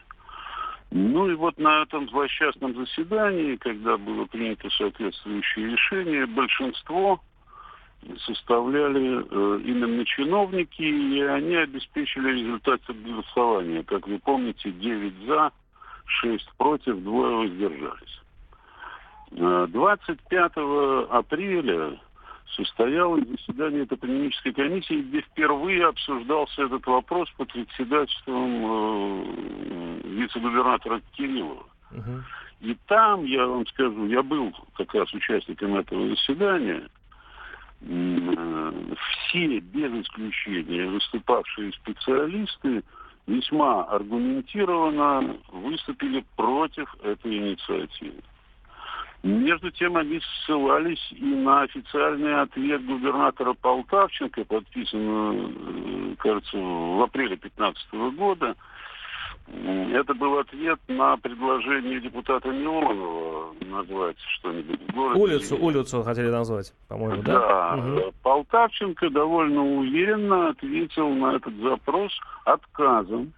Ну 0.92 1.30
и 1.30 1.36
вот 1.36 1.58
на 1.58 1.84
этом 1.84 2.10
злосчастном 2.10 2.76
заседании, 2.76 3.58
когда 3.58 3.98
было 3.98 4.26
принято 4.26 4.70
соответствующее 4.70 5.72
решение, 5.72 6.26
большинство 6.26 7.20
составляли 8.26 9.20
э, 9.20 9.62
именно 9.66 10.06
чиновники, 10.06 10.82
и 10.82 11.22
они 11.22 11.56
обеспечили 11.56 12.40
результаты 12.40 12.94
голосования. 12.94 13.84
Как 13.84 14.08
вы 14.08 14.20
помните, 14.20 14.72
9 14.72 15.14
за, 15.28 15.52
6 16.08 16.50
против, 16.58 17.04
двое 17.04 17.36
воздержались. 17.38 18.22
25 19.32 20.52
э, 20.56 21.08
апреля 21.10 22.00
состоялось 22.56 23.28
заседание 23.28 23.86
топонимической 23.86 24.54
комиссии, 24.54 25.02
где 25.02 25.22
впервые 25.22 25.86
обсуждался 25.88 26.64
этот 26.64 26.86
вопрос 26.88 27.30
под 27.38 27.52
председательством 27.52 28.64
э, 28.64 30.02
вице-губернатора 30.06 31.02
Кириллова. 31.14 31.66
Uh-huh. 31.92 32.22
И 32.62 32.76
там, 32.88 33.26
я 33.26 33.46
вам 33.46 33.66
скажу, 33.68 34.08
я 34.08 34.24
был 34.24 34.54
как 34.76 34.94
раз 34.96 35.14
участником 35.14 35.76
этого 35.76 36.10
заседания, 36.10 36.88
э, 37.82 38.72
все 39.28 39.60
без 39.60 39.92
исключения 40.06 40.88
выступавшие 40.88 41.74
специалисты 41.74 42.84
весьма 43.28 43.84
аргументированно 43.84 45.38
выступили 45.52 46.24
против 46.36 46.94
этой 47.04 47.38
инициативы. 47.38 48.24
Между 49.24 49.72
тем 49.72 49.98
они 49.98 50.22
ссылались 50.22 51.12
и 51.12 51.26
на 51.26 51.64
официальный 51.64 52.40
ответ 52.40 52.86
губернатора 52.86 53.54
Полтавченко, 53.54 54.46
подписанный, 54.46 56.14
э, 56.14 56.16
кажется, 56.18 56.56
в 56.56 57.02
апреле 57.02 57.36
2015 57.36 58.12
года, 58.16 58.56
это 59.48 60.14
был 60.14 60.38
ответ 60.40 60.80
на 60.88 61.18
предложение 61.18 62.02
депутата 62.02 62.50
Милонова 62.50 63.54
назвать 63.62 64.18
что-нибудь 64.40 64.80
в 64.88 64.94
городе. 64.94 65.22
Улицу, 65.22 65.58
улицу 65.58 66.04
хотели 66.04 66.30
назвать, 66.30 66.74
по-моему, 66.88 67.22
да? 67.24 67.40
Да. 67.40 67.76
Угу. 67.76 68.14
Полтавченко 68.24 69.10
довольно 69.10 69.64
уверенно 69.64 70.50
ответил 70.50 71.10
на 71.10 71.36
этот 71.36 71.56
запрос 71.56 72.12
отказом, 72.46 73.34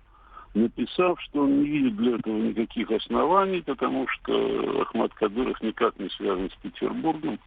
написав, 0.54 1.22
что 1.22 1.44
он 1.44 1.62
не 1.62 1.70
видит 1.70 1.96
для 1.98 2.16
этого 2.16 2.38
никаких 2.38 2.90
оснований, 2.92 3.62
потому 3.62 4.08
что 4.08 4.82
Ахмад 4.82 5.14
Кадыров 5.14 5.62
никак 5.62 5.98
не 6.00 6.10
связан 6.10 6.50
с 6.50 6.56
Петербургом, 6.62 7.40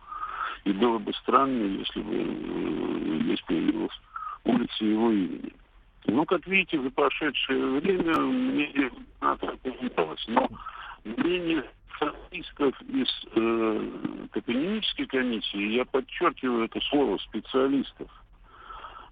и 0.64 0.72
было 0.72 0.98
бы 0.98 1.12
странно, 1.14 1.64
если 1.64 2.00
бы 2.00 2.14
э, 2.14 3.20
здесь 3.24 3.40
появилась 3.42 4.00
улица 4.44 4.84
его 4.84 5.10
имени. 5.10 5.52
Ну, 6.06 6.24
как 6.24 6.46
видите, 6.46 6.80
за 6.80 6.90
прошедшее 6.90 7.80
время 7.80 8.18
мнение 8.18 8.90
губернатора 8.90 9.56
поменялось. 9.62 10.24
Но 10.28 10.48
мнение 11.04 11.64
специалистов 11.96 12.80
из 12.88 13.08
э, 13.34 13.90
топонимической 14.32 15.06
комиссии, 15.06 15.76
я 15.76 15.84
подчеркиваю 15.84 16.64
это 16.64 16.80
слово 16.80 17.18
специалистов, 17.18 18.10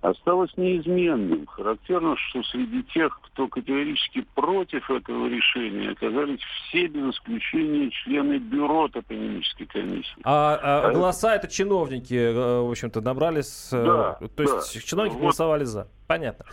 осталось 0.00 0.50
неизменным. 0.56 1.46
Характерно, 1.46 2.16
что 2.16 2.42
среди 2.44 2.82
тех, 2.84 3.18
кто 3.22 3.48
категорически 3.48 4.24
против 4.34 4.90
этого 4.90 5.28
решения, 5.28 5.90
оказались 5.90 6.40
все 6.40 6.86
без 6.86 7.14
исключения 7.14 7.90
члены 7.90 8.38
бюро 8.38 8.88
топонимической 8.88 9.66
комиссии. 9.66 10.16
А, 10.24 10.58
а, 10.62 10.88
а 10.88 10.92
голоса 10.92 11.34
это 11.34 11.48
чиновники, 11.48 12.14
э, 12.14 12.32
в 12.32 12.70
общем-то, 12.70 13.00
набрались. 13.00 13.68
Э, 13.72 13.84
да, 13.84 14.28
то 14.28 14.42
есть 14.42 14.74
да. 14.74 14.80
чиновники 14.80 15.14
вот. 15.14 15.22
голосовали 15.22 15.64
за. 15.64 15.88
Понятно. 16.06 16.46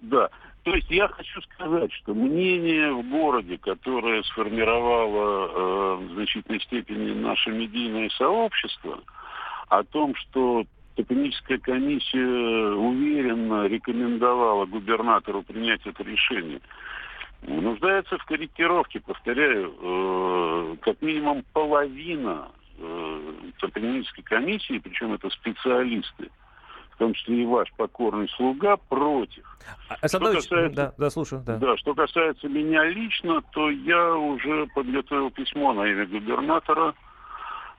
Да. 0.00 0.30
То 0.64 0.74
есть 0.74 0.90
я 0.90 1.08
хочу 1.08 1.42
сказать, 1.42 1.92
что 1.92 2.14
мнение 2.14 2.92
в 2.92 3.08
городе, 3.10 3.58
которое 3.58 4.22
сформировало 4.22 5.48
э, 5.48 5.94
в 6.06 6.14
значительной 6.14 6.60
степени 6.60 7.12
наше 7.12 7.50
медийное 7.50 8.08
сообщество, 8.10 9.00
о 9.68 9.82
том, 9.82 10.14
что 10.14 10.64
Топоническая 10.94 11.58
комиссия 11.58 12.74
уверенно 12.74 13.66
рекомендовала 13.66 14.66
губернатору 14.66 15.42
принять 15.42 15.80
это 15.86 16.02
решение. 16.02 16.60
Нуждается 17.42 18.18
в 18.18 18.24
корректировке, 18.24 19.00
повторяю, 19.00 19.74
э, 19.80 20.76
как 20.82 21.00
минимум 21.00 21.44
половина 21.52 22.48
э, 22.78 23.32
топонической 23.58 24.22
комиссии, 24.22 24.78
причем 24.78 25.14
это 25.14 25.28
специалисты, 25.30 26.30
в 26.90 26.98
том 26.98 27.14
числе 27.14 27.42
и 27.42 27.46
ваш 27.46 27.72
покорный 27.72 28.28
слуга, 28.36 28.76
против. 28.76 29.44
А, 29.88 30.06
что 30.06 30.20
касается, 30.20 30.76
да, 30.76 30.92
да, 30.98 31.10
слушаю. 31.10 31.42
Да. 31.44 31.56
да, 31.56 31.76
что 31.78 31.94
касается 31.94 32.48
меня 32.48 32.84
лично, 32.84 33.40
то 33.52 33.70
я 33.70 34.14
уже 34.14 34.66
подготовил 34.74 35.30
письмо 35.30 35.72
на 35.72 35.86
имя 35.86 36.06
губернатора 36.06 36.94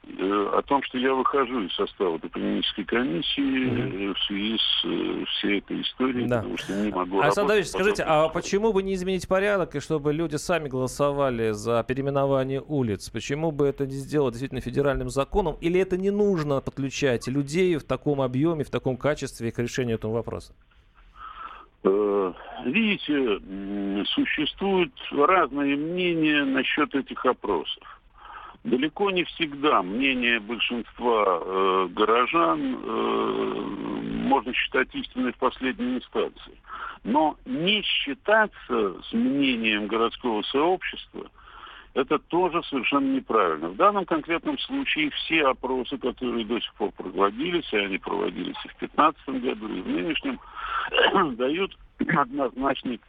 о 0.05 0.61
том, 0.63 0.83
что 0.83 0.97
я 0.97 1.13
выхожу 1.13 1.61
из 1.61 1.73
состава 1.73 2.19
топонимической 2.19 2.83
комиссии 2.83 3.39
mm-hmm. 3.39 4.13
в 4.13 4.19
связи 4.25 4.57
с 4.57 4.85
э, 4.85 5.25
всей 5.25 5.59
этой 5.59 5.81
историей, 5.81 6.27
да. 6.27 6.37
потому 6.37 6.57
что 6.57 6.73
не 6.73 6.91
могу 6.91 7.21
Александр 7.21 7.49
Давидович, 7.49 7.71
скажите, 7.71 8.03
а 8.05 8.27
почему 8.27 8.73
бы 8.73 8.83
не 8.83 8.95
изменить 8.95 9.27
порядок, 9.27 9.75
и 9.75 9.79
чтобы 9.79 10.11
люди 10.11 10.35
сами 10.35 10.67
голосовали 10.67 11.51
за 11.51 11.83
переименование 11.87 12.61
улиц? 12.61 13.09
Почему 13.09 13.51
бы 13.51 13.65
это 13.65 13.85
не 13.85 13.93
сделать 13.93 14.33
действительно 14.33 14.61
федеральным 14.61 15.09
законом? 15.09 15.55
Или 15.61 15.79
это 15.79 15.97
не 15.97 16.11
нужно 16.11 16.59
подключать 16.59 17.27
людей 17.27 17.77
в 17.77 17.83
таком 17.83 18.21
объеме, 18.21 18.63
в 18.65 18.69
таком 18.69 18.97
качестве 18.97 19.51
к 19.51 19.59
решению 19.59 19.95
этого 19.95 20.13
вопроса? 20.13 20.53
Видите, 22.65 23.41
существуют 24.05 24.93
разные 25.11 25.75
мнения 25.75 26.45
насчет 26.45 26.93
этих 26.95 27.25
опросов. 27.25 27.83
Далеко 28.63 29.11
не 29.11 29.25
всегда 29.25 29.83
мнение 29.83 30.39
большинства 30.39 31.39
э, 31.41 31.87
горожан 31.91 32.75
э, 32.75 33.83
можно 34.23 34.53
считать 34.53 34.87
истиной 34.95 35.33
в 35.33 35.37
последней 35.37 35.97
инстанции. 35.97 36.57
Но 37.03 37.35
не 37.45 37.81
считаться 37.81 39.01
с 39.03 39.11
мнением 39.11 39.87
городского 39.87 40.43
сообщества 40.43 41.29
это 41.93 42.17
тоже 42.19 42.63
совершенно 42.63 43.17
неправильно. 43.17 43.69
В 43.69 43.75
данном 43.75 44.05
конкретном 44.05 44.57
случае 44.59 45.11
все 45.11 45.45
опросы, 45.45 45.97
которые 45.97 46.45
до 46.45 46.59
сих 46.59 46.73
пор 46.75 46.91
проводились, 46.91 47.71
и 47.73 47.77
они 47.77 47.97
проводились 47.97 48.55
и 48.63 48.69
в 48.69 48.79
2015 48.79 49.29
году, 49.41 49.67
и 49.67 49.81
в 49.81 49.87
нынешнем, 49.87 50.39
дают 51.35 51.77
однозначный 52.07 53.01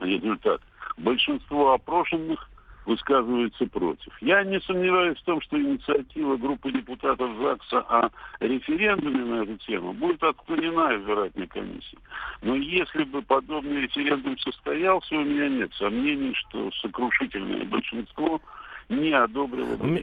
результат. 0.00 0.60
Большинство 0.98 1.72
опрошенных 1.72 2.49
высказывается 2.86 3.66
против. 3.66 4.12
Я 4.20 4.42
не 4.44 4.60
сомневаюсь 4.60 5.18
в 5.18 5.24
том, 5.24 5.40
что 5.42 5.60
инициатива 5.60 6.36
группы 6.36 6.72
депутатов 6.72 7.30
ЗАГСа 7.38 7.80
о 7.80 8.10
референдуме 8.40 9.24
на 9.24 9.42
эту 9.42 9.56
тему 9.58 9.92
будет 9.92 10.22
отклонена 10.22 10.96
избирательной 10.96 11.46
комиссией. 11.46 11.98
Но 12.42 12.56
если 12.56 13.04
бы 13.04 13.22
подобный 13.22 13.82
референдум 13.82 14.38
состоялся, 14.38 15.14
у 15.14 15.24
меня 15.24 15.48
нет 15.48 15.72
сомнений, 15.74 16.34
что 16.34 16.70
сокрушительное 16.80 17.64
большинство 17.64 18.40
не 18.90 19.12
одобрила 19.12 19.76
бы 19.76 20.00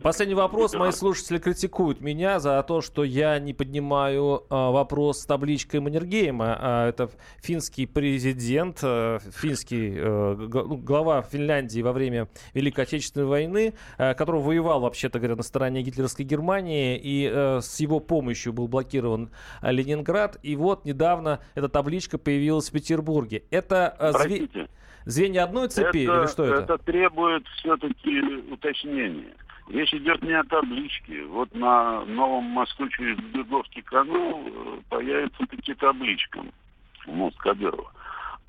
Последний 0.00 0.34
вопрос. 0.34 0.74
Мои 0.74 0.90
слушатели 0.90 1.38
критикуют 1.38 2.00
меня 2.00 2.40
за 2.40 2.62
то, 2.62 2.80
что 2.80 3.04
я 3.04 3.38
не 3.38 3.54
поднимаю 3.54 4.44
а, 4.50 4.70
вопрос 4.70 5.20
с 5.20 5.26
табличкой 5.26 5.80
Маннергейма. 5.80 6.58
А, 6.58 6.88
это 6.88 7.10
финский 7.40 7.86
президент, 7.86 8.80
а, 8.82 9.18
финский 9.18 9.94
а, 9.96 10.34
глава 10.34 11.22
Финляндии 11.22 11.80
во 11.80 11.92
время 11.92 12.28
Великой 12.52 12.84
Отечественной 12.84 13.26
войны, 13.26 13.74
а, 13.98 14.14
который 14.14 14.40
воевал, 14.40 14.80
вообще-то 14.80 15.18
говоря, 15.18 15.36
на 15.36 15.42
стороне 15.44 15.82
гитлеровской 15.82 16.24
Германии, 16.24 16.98
и 17.00 17.30
а, 17.32 17.60
с 17.62 17.78
его 17.78 18.00
помощью 18.00 18.52
был 18.52 18.66
блокирован 18.66 19.30
а, 19.60 19.70
Ленинград. 19.70 20.38
И 20.42 20.56
вот 20.56 20.84
недавно 20.84 21.40
эта 21.54 21.68
табличка 21.68 22.18
появилась 22.18 22.68
в 22.68 22.72
Петербурге. 22.72 23.44
Это... 23.50 23.88
А, 23.88 24.12
Простите. 24.12 24.68
Звенья 25.04 25.44
одной 25.44 25.68
цепи 25.68 26.04
это, 26.04 26.20
или 26.20 26.26
что 26.26 26.44
это? 26.44 26.62
Это 26.62 26.78
требует 26.78 27.46
все-таки 27.58 28.20
уточнения. 28.50 29.34
Речь 29.68 29.94
идет 29.94 30.22
не 30.22 30.32
о 30.32 30.44
табличке. 30.44 31.24
Вот 31.24 31.54
на 31.54 32.04
новом 32.04 32.44
мосту 32.44 32.88
через 32.90 33.16
Беговский 33.18 33.82
канал 33.82 34.42
э, 34.46 34.78
появится 34.88 35.46
таки 35.46 35.74
табличка. 35.74 36.40
Мост 37.06 37.38
Кадырова. 37.38 37.90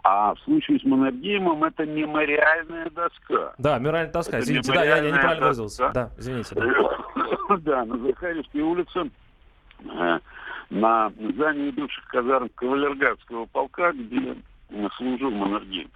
А 0.03 0.35
в 0.35 0.39
случае 0.41 0.79
с 0.79 0.83
Маннергеймом 0.83 1.63
это 1.63 1.85
мемориальная 1.85 2.89
доска. 2.89 3.55
Да, 3.57 3.79
мемориальная 3.79 4.11
доска. 4.11 4.37
Это 4.37 4.45
извините, 4.45 4.73
да, 4.73 4.83
я, 4.83 4.97
я 4.97 5.11
неправильно 5.11 5.45
выразился. 5.45 5.89
Да, 5.93 6.11
извините. 6.17 6.55
Да, 6.55 7.57
да 7.57 7.85
на 7.85 7.97
Захаревской 7.97 8.61
улице 8.61 9.09
э, 9.83 10.19
на 10.69 11.11
здании 11.17 11.71
бывших 11.71 12.05
казарм 12.07 12.49
кавалергардского 12.55 13.45
полка, 13.45 13.93
где 13.93 14.35
служил 14.97 15.31
Маннергейм. 15.31 15.89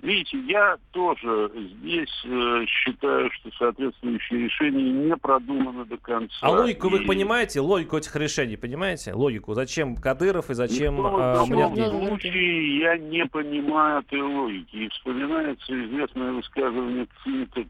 Видите, 0.00 0.38
я 0.46 0.76
тоже 0.92 1.50
здесь 1.54 2.24
э, 2.24 2.64
считаю, 2.66 3.30
что 3.32 3.50
соответствующие 3.58 4.44
решения 4.44 4.90
не 4.90 5.16
продуманы 5.16 5.84
до 5.86 5.96
конца. 5.96 6.36
А 6.40 6.50
логику 6.50 6.86
и... 6.86 6.90
вы 6.90 7.04
понимаете? 7.04 7.60
Логику 7.60 7.96
этих 7.96 8.14
решений 8.14 8.56
понимаете? 8.56 9.12
Логику. 9.12 9.54
Зачем 9.54 9.96
Кадыров 9.96 10.50
и 10.50 10.54
зачем... 10.54 11.04
Э, 11.04 11.42
в 11.42 11.48
данном 11.48 12.06
случае 12.06 12.78
я 12.78 12.96
не 12.96 13.26
понимаю 13.26 14.00
этой 14.00 14.22
логики. 14.22 14.76
И 14.76 14.88
вспоминается 14.90 15.86
известное 15.86 16.32
высказывание 16.32 17.08
циника 17.24 17.64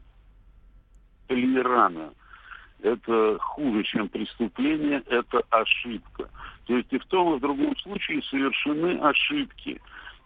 Толерана. 1.27 2.13
Это 2.81 3.37
хуже, 3.39 3.83
чем 3.83 4.07
преступление, 4.07 5.01
это 5.07 5.41
ошибка. 5.49 6.29
То 6.65 6.77
есть 6.77 6.93
и 6.93 6.99
в 6.99 7.05
том, 7.05 7.33
и 7.33 7.37
в 7.37 7.41
другом 7.41 7.75
случае 7.77 8.21
совершены 8.23 8.99
ошибки 8.99 9.81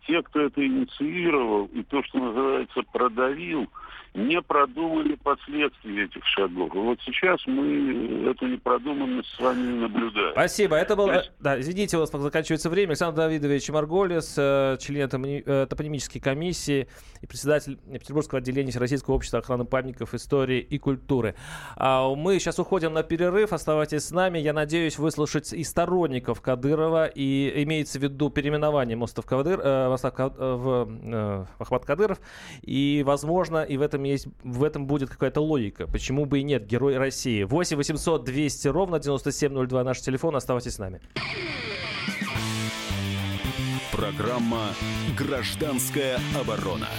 те, 0.08 0.22
кто 0.22 0.42
это 0.42 0.66
инициировал 0.66 1.66
и 1.66 1.84
то, 1.84 2.04
что 2.04 2.20
называется, 2.20 2.82
продавил, 2.92 3.70
не 4.14 4.42
продумали 4.42 5.16
последствия 5.16 6.06
этих 6.06 6.24
шагов. 6.26 6.74
И 6.76 6.78
вот 6.78 7.00
сейчас 7.04 7.42
мы 7.48 8.30
эту 8.30 8.48
непродуманность 8.48 9.30
с 9.30 9.40
вами 9.40 9.80
наблюдаем. 9.80 10.34
Спасибо. 10.34 10.76
Это 10.76 10.96
было... 10.96 11.14
Есть... 11.14 11.32
Да, 11.40 11.60
извините, 11.60 11.98
у 11.98 12.02
нас 12.02 12.12
заканчивается 12.12 12.70
время. 12.70 12.90
Александр 12.90 13.18
Давидович 13.18 13.70
Марголис, 13.70 14.36
э, 14.38 14.78
член 14.80 15.10
э, 15.12 15.66
топонимической 15.68 16.22
комиссии 16.22 16.88
и 17.22 17.26
председатель 17.26 17.78
Петербургского 17.92 18.40
отделения 18.40 18.72
Российского 18.78 19.16
общества 19.16 19.40
охраны 19.40 19.66
памятников 19.66 20.14
истории 20.14 20.60
и 20.60 20.78
культуры. 20.78 21.36
А 21.76 22.14
мы 22.14 22.38
сейчас 22.40 22.60
уходим 22.60 22.94
на 22.94 23.02
перерыв. 23.02 23.52
Оставайтесь 23.52 24.04
с 24.04 24.12
нами. 24.12 24.38
Я 24.38 24.54
надеюсь 24.54 25.00
выслушать 25.00 25.54
и 25.54 25.64
сторонников 25.64 26.42
Кадырова, 26.42 27.08
и 27.08 27.64
имеется 27.64 27.98
в 27.98 28.04
виду 28.04 28.30
переименование 28.30 28.96
мостов 28.96 29.26
Кадыр, 29.26 29.60
э, 29.60 29.90
моста 29.90 30.12
в, 30.12 31.48
Ахмад 31.58 31.86
Кадыров. 31.86 32.20
И, 32.62 33.02
возможно, 33.06 33.64
и 33.64 33.78
в 33.78 33.82
этом 33.82 34.03
этом 34.04 34.12
есть, 34.12 34.28
в 34.44 34.64
этом 34.64 34.86
будет 34.86 35.10
какая-то 35.10 35.42
логика. 35.42 35.88
Почему 35.88 36.26
бы 36.26 36.40
и 36.40 36.44
нет? 36.44 36.66
Герой 36.66 36.98
России. 36.98 37.44
8 37.44 37.78
800 37.78 38.24
200 38.24 38.68
ровно 38.68 39.00
9702 39.00 39.84
наш 39.84 40.02
телефон. 40.02 40.36
Оставайтесь 40.36 40.74
с 40.74 40.80
нами. 40.80 41.02
Программа 43.92 44.74
«Гражданская 45.18 46.20
оборона». 46.40 46.90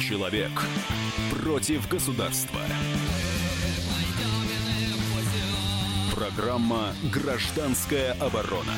Человек 0.00 0.50
против 1.30 1.88
государства. 1.88 2.60
Программа 6.14 6.94
«Гражданская 7.12 8.12
оборона». 8.14 8.74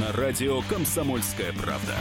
На 0.00 0.12
радио 0.12 0.62
«Комсомольская 0.62 1.52
правда». 1.52 1.94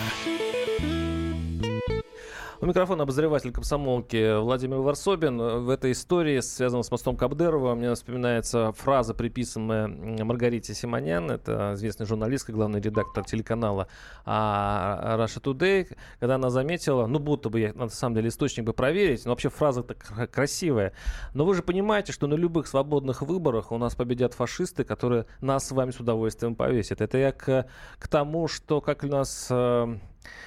У 2.64 2.66
микрофона 2.66 3.04
обозреватель 3.04 3.52
комсомолки 3.52 4.40
Владимир 4.40 4.78
Варсобин. 4.78 5.38
В 5.38 5.70
этой 5.70 5.92
истории, 5.92 6.40
связанной 6.40 6.86
с 6.86 6.92
мостом 6.92 7.18
Кабдерова, 7.18 7.76
мне 7.76 7.94
вспоминается 7.94 8.72
фраза, 8.72 9.14
приписанная 9.14 9.90
Маргарите 9.90 10.74
Симонян. 10.74 11.30
Это 11.30 11.74
известный 11.74 12.06
журналистка, 12.06 12.54
главный 12.54 12.80
редактор 12.80 13.26
телеканала 13.26 13.90
а, 14.26 15.18
Russia 15.20 15.42
Today, 15.42 15.94
когда 16.22 16.36
она 16.36 16.50
заметила, 16.50 17.06
ну, 17.06 17.20
будто 17.20 17.50
бы 17.50 17.60
я 17.60 17.74
на 17.74 17.90
самом 17.90 18.16
деле 18.16 18.30
источник 18.30 18.64
бы 18.64 18.72
проверить, 18.72 19.26
но 19.26 19.32
вообще 19.32 19.50
фраза 19.50 19.84
так 19.84 20.32
красивая. 20.32 20.94
Но 21.34 21.44
вы 21.44 21.56
же 21.56 21.64
понимаете, 21.64 22.14
что 22.14 22.28
на 22.28 22.36
любых 22.36 22.68
свободных 22.68 23.24
выборах 23.24 23.74
у 23.74 23.78
нас 23.78 23.94
победят 23.94 24.36
фашисты, 24.36 24.86
которые 24.86 25.26
нас 25.42 25.68
с 25.68 25.72
вами 25.72 25.92
с 25.92 26.00
удовольствием 26.00 26.56
повесят. 26.56 27.02
Это 27.02 27.18
я 27.18 27.34
к, 27.34 27.68
к 28.00 28.08
тому, 28.08 28.48
что 28.48 28.80
как 28.80 29.04
у 29.04 29.08
нас 29.08 29.48
э, 29.50 29.98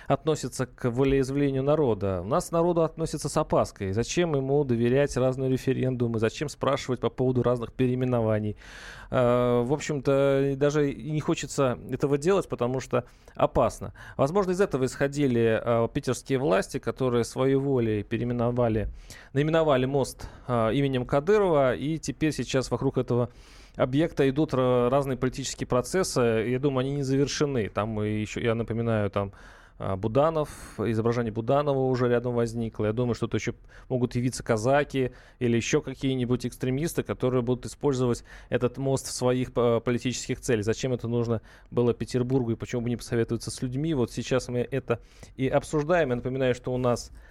относится 0.07 0.67
к 0.67 0.91
волеизъявлению 0.91 1.63
народа. 1.63 2.21
У 2.23 2.29
нас 2.29 2.51
народу 2.51 2.83
относится 2.83 3.29
с 3.29 3.37
опаской. 3.37 3.93
Зачем 3.93 4.35
ему 4.35 4.65
доверять 4.65 5.17
разные 5.17 5.51
референдумы? 5.51 6.19
Зачем 6.19 6.49
спрашивать 6.49 7.01
по 7.01 7.11
поводу 7.11 7.43
разных 7.43 7.73
переименований? 7.73 8.57
Э, 9.11 9.63
в 9.65 9.73
общем-то, 9.73 10.55
даже 10.57 10.95
не 10.95 11.21
хочется 11.21 11.79
этого 11.91 12.19
делать, 12.19 12.49
потому 12.49 12.81
что 12.81 13.05
опасно. 13.35 13.93
Возможно, 14.17 14.53
из 14.53 14.61
этого 14.61 14.85
исходили 14.85 15.61
э, 15.63 15.89
питерские 15.93 16.39
власти, 16.39 16.79
которые 16.79 17.25
своей 17.25 17.57
волей 17.57 18.03
переименовали, 18.03 18.89
наименовали 19.33 19.87
мост 19.87 20.29
э, 20.49 20.73
именем 20.75 21.07
Кадырова, 21.07 21.75
и 21.75 21.99
теперь 21.99 22.33
сейчас 22.33 22.71
вокруг 22.71 22.99
этого 22.99 23.31
объекта 23.77 24.29
идут 24.29 24.55
разные 24.55 25.19
политические 25.19 25.67
процессы. 25.67 26.21
Я 26.21 26.59
думаю, 26.59 26.81
они 26.81 26.97
не 26.97 27.03
завершены. 27.03 27.69
Там 27.69 28.03
еще, 28.03 28.43
я 28.43 28.55
напоминаю, 28.55 29.11
там 29.11 29.33
а, 29.33 29.37
Буданов, 29.79 30.49
изображение 30.79 31.33
Буданова 31.33 31.79
уже 31.79 32.09
рядом 32.09 32.35
возникло. 32.35 32.87
Я 32.87 32.93
думаю, 32.93 33.15
что 33.15 33.27
тут 33.27 33.41
еще 33.41 33.55
могут 33.89 34.15
явиться 34.15 34.43
казаки 34.43 35.13
или 35.39 35.57
еще 35.57 35.83
какие-нибудь 35.83 36.47
экстремисты, 36.47 37.03
которые 37.03 37.43
будут 37.43 37.67
использовать 37.67 38.25
этот 38.49 38.79
мост 38.79 39.07
в 39.07 39.13
своих 39.13 39.51
а, 39.55 39.81
политических 39.81 40.41
целях. 40.41 40.65
Зачем 40.65 40.95
это 40.95 41.09
нужно 41.09 41.43
было 41.71 41.93
Петербургу 41.93 42.53
и 42.53 42.57
почему 42.57 42.83
бы 42.83 42.89
не 42.89 42.97
посоветоваться 42.97 43.51
с 43.51 43.61
людьми? 43.61 43.93
Вот 43.93 44.11
сейчас 44.11 44.49
мы 44.49 44.61
это 44.61 45.01
и 45.37 45.49
обсуждаем. 45.49 46.11
Я 46.11 46.17
напоминаю, 46.17 46.55
что 46.55 46.73
у 46.73 46.79
нас 46.79 47.11
а, 47.11 47.26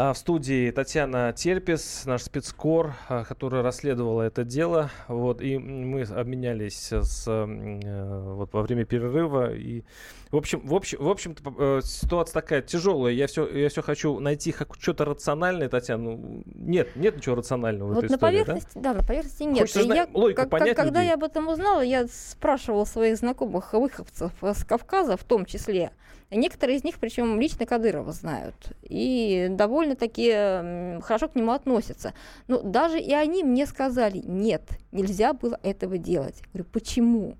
в 0.00 0.14
студии 0.14 0.70
Татьяна 0.70 1.34
Терпис, 1.34 2.04
наш 2.06 2.22
спецкор, 2.22 2.94
а, 3.08 3.22
которая 3.24 3.62
расследовала 3.62 4.22
это 4.22 4.44
дело. 4.44 4.90
Вот, 5.08 5.42
и 5.42 5.58
мы 5.58 6.02
обменялись 6.04 6.90
с, 6.90 7.24
э, 7.26 8.22
вот, 8.34 8.50
во 8.54 8.62
время 8.62 8.86
перерыва. 8.86 9.52
И, 9.52 9.82
в 10.30 10.36
общем, 10.36 10.60
в 10.64 10.74
общем, 10.74 11.02
в 11.02 11.08
общем-то, 11.08 11.54
э, 11.58 11.80
ситуация 11.84 12.32
такая 12.32 12.62
тяжелая. 12.62 13.12
Я 13.12 13.26
все, 13.26 13.46
я 13.46 13.68
все 13.68 13.82
хочу 13.82 14.18
найти 14.20 14.54
что-то 14.80 15.04
рациональное, 15.04 15.68
Татьяна. 15.68 16.02
Ну, 16.02 16.44
нет, 16.46 16.96
нет 16.96 17.18
ничего 17.18 17.34
рационального 17.34 17.88
вот 17.88 17.96
в 17.96 17.98
этой 17.98 18.10
на 18.12 18.14
истории, 18.14 18.38
поверхности, 18.38 18.70
да? 18.76 18.80
да, 18.80 18.94
на 18.94 19.04
поверхности 19.06 19.42
нет. 19.42 19.60
Хочется 19.60 19.82
я, 19.82 20.08
логику 20.14 20.40
как, 20.40 20.50
понять 20.50 20.76
когда 20.76 21.00
людей. 21.00 21.08
я 21.08 21.14
об 21.14 21.24
этом 21.24 21.48
узнала, 21.48 21.82
я 21.82 22.06
спрашивала 22.08 22.86
своих 22.86 23.18
знакомых 23.18 23.74
выходцев 23.74 24.32
с 24.40 24.64
Кавказа, 24.64 25.18
в 25.18 25.24
том 25.24 25.44
числе, 25.44 25.92
Некоторые 26.30 26.78
из 26.78 26.84
них, 26.84 27.00
причем 27.00 27.40
лично 27.40 27.66
Кадырова 27.66 28.12
знают, 28.12 28.54
и 28.82 29.48
довольно-таки 29.50 31.00
хорошо 31.02 31.28
к 31.28 31.34
нему 31.34 31.50
относятся. 31.50 32.14
Но 32.46 32.62
даже 32.62 33.00
и 33.00 33.12
они 33.12 33.42
мне 33.42 33.66
сказали, 33.66 34.18
нет, 34.24 34.62
нельзя 34.92 35.32
было 35.32 35.58
этого 35.64 35.98
делать. 35.98 36.36
Я 36.38 36.46
говорю, 36.52 36.70
почему? 36.72 37.36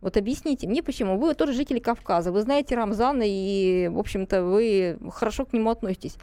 Вот 0.00 0.16
объясните 0.16 0.68
мне, 0.68 0.82
почему. 0.82 1.18
Вы 1.18 1.34
тоже 1.34 1.54
жители 1.54 1.80
Кавказа, 1.80 2.30
вы 2.30 2.42
знаете 2.42 2.76
Рамзана, 2.76 3.24
и, 3.26 3.88
в 3.88 3.98
общем-то, 3.98 4.44
вы 4.44 4.98
хорошо 5.12 5.44
к 5.44 5.52
нему 5.52 5.70
относитесь. 5.70 6.16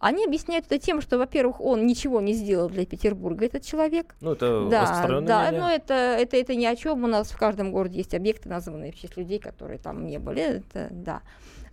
Они 0.00 0.24
объясняют 0.24 0.64
это 0.66 0.78
тем, 0.78 1.02
что, 1.02 1.18
во-первых, 1.18 1.60
он 1.60 1.86
ничего 1.86 2.22
не 2.22 2.32
сделал 2.32 2.70
для 2.70 2.86
Петербурга, 2.86 3.44
этот 3.44 3.62
человек. 3.62 4.16
Ну, 4.22 4.32
это 4.32 4.66
да, 4.70 5.06
да, 5.06 5.42
мнение. 5.42 5.60
но 5.60 5.70
это, 5.70 5.94
это, 5.94 6.36
это 6.38 6.54
ни 6.54 6.64
о 6.64 6.74
чем. 6.74 7.04
У 7.04 7.06
нас 7.06 7.30
в 7.30 7.38
каждом 7.38 7.70
городе 7.70 7.98
есть 7.98 8.14
объекты, 8.14 8.48
названные 8.48 8.92
в 8.92 8.96
честь 8.96 9.18
людей, 9.18 9.38
которые 9.38 9.78
там 9.78 10.06
не 10.06 10.18
были. 10.18 10.40
Это, 10.40 10.88
да. 10.90 11.20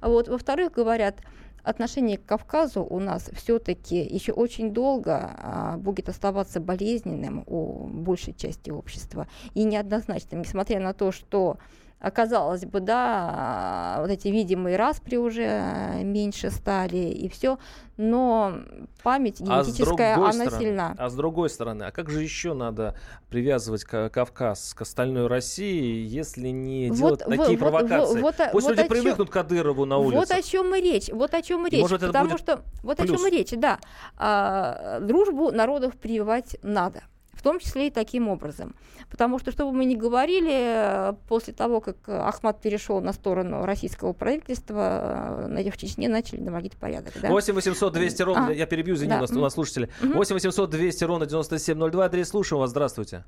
Вот, 0.02 0.28
во-вторых, 0.28 0.74
говорят, 0.74 1.22
отношение 1.64 2.18
к 2.18 2.26
Кавказу 2.26 2.84
у 2.84 3.00
нас 3.00 3.30
все-таки 3.34 3.98
еще 3.98 4.34
очень 4.34 4.74
долго 4.74 5.32
а, 5.38 5.78
будет 5.78 6.10
оставаться 6.10 6.60
болезненным 6.60 7.44
у 7.48 7.88
большей 7.88 8.34
части 8.34 8.72
общества 8.72 9.28
и 9.54 9.64
неоднозначным, 9.64 10.42
несмотря 10.42 10.82
на 10.82 10.94
то, 10.94 11.14
что 11.14 11.58
Оказалось 12.00 12.64
бы, 12.64 12.80
да, 12.80 13.98
вот 14.02 14.12
эти 14.12 14.28
видимые 14.28 14.78
распри 14.78 15.16
уже 15.16 15.44
э, 15.44 16.04
меньше 16.04 16.52
стали 16.52 16.98
и 16.98 17.28
все, 17.28 17.58
но 17.98 18.60
память 19.02 19.42
генетическая, 19.42 20.14
а 20.14 20.30
она 20.30 20.32
стороны, 20.32 20.60
сильна. 20.60 20.96
А 20.96 21.10
с 21.10 21.16
другой 21.16 21.50
стороны, 21.50 21.84
а 21.84 21.92
как 21.92 22.12
же 22.12 22.22
еще 22.22 22.54
надо 22.54 22.96
привязывать 23.30 23.84
Кавказ 23.84 24.76
к 24.76 24.82
остальной 24.84 25.26
России, 25.26 26.06
если 26.06 26.50
не 26.50 26.90
вот, 26.90 26.98
делать 26.98 27.22
вот, 27.26 27.36
такие 27.36 27.58
вот, 27.58 27.60
провокации? 27.60 28.22
Вот, 28.22 28.38
вот, 28.38 28.52
Пусть 28.52 28.68
вот 28.68 28.78
люди 28.78 28.88
привыкнут 28.88 29.18
чем, 29.18 29.28
к 29.28 29.32
Кадырову 29.32 29.86
на 29.86 29.98
улице. 29.98 30.18
Вот 30.18 30.30
о 30.30 30.42
чем 30.44 30.76
и 30.76 30.82
речь, 30.82 31.10
вот 31.12 31.34
о 31.34 31.42
чем 31.42 31.66
и 31.66 31.72
речь, 31.72 31.82
может, 31.82 32.02
потому 32.02 32.38
что 32.38 32.62
вот 32.84 32.98
плюс. 32.98 33.10
о 33.10 33.18
чем 33.18 33.28
и 33.28 33.32
речь, 33.32 33.52
да, 33.58 33.80
а, 34.18 35.00
дружбу 35.00 35.52
народов 35.52 35.96
прививать 35.98 36.58
надо 36.62 37.02
в 37.38 37.44
том 37.44 37.60
числе 37.60 37.88
и 37.88 37.92
таким 37.92 38.28
образом. 38.28 38.74
Потому 39.12 39.40
что, 39.40 39.52
что 39.52 39.66
бы 39.66 39.72
мы 39.72 39.86
ни 39.86 39.96
говорили, 39.96 41.16
после 41.30 41.54
того, 41.54 41.80
как 41.80 41.98
Ахмат 42.08 42.60
перешел 42.62 43.00
на 43.00 43.14
сторону 43.14 43.64
российского 43.66 44.14
правительства, 44.14 45.48
э, 45.48 45.70
в 45.70 45.78
Чечне 45.78 46.10
начали 46.10 46.40
наводить 46.40 46.76
порядок. 46.76 47.14
Да? 47.22 47.30
8 47.30 47.54
800 47.54 47.94
200 47.94 48.22
ровно, 48.24 48.48
а, 48.48 48.54
я 48.54 48.66
перебью, 48.66 48.96
извини, 48.96 49.12
да. 49.12 49.18
у, 49.18 49.22
нас, 49.22 49.32
у 49.32 49.40
нас 49.40 49.54
слушатели. 49.54 49.90
Угу. 50.04 50.14
8 50.14 50.34
800 50.34 50.70
200 50.70 51.04
ровно 51.04 51.26
9702, 51.26 52.06
Андрей, 52.06 52.26
слушаю 52.26 52.60
вас, 52.60 52.72
здравствуйте. 52.72 53.24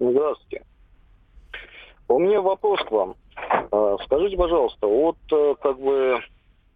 Здравствуйте. 0.00 0.64
У 2.08 2.18
меня 2.18 2.40
вопрос 2.40 2.80
к 2.80 2.90
вам. 2.90 3.14
А, 3.70 3.96
скажите, 4.04 4.36
пожалуйста, 4.36 4.86
вот 4.86 5.16
э, 5.30 5.54
как 5.62 5.78
бы 5.78 6.18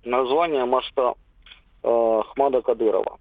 название 0.05 0.65
моста 0.65 1.15
э, 1.83 1.89
Ахмада 2.21 2.63
Кадырова. 2.63 3.19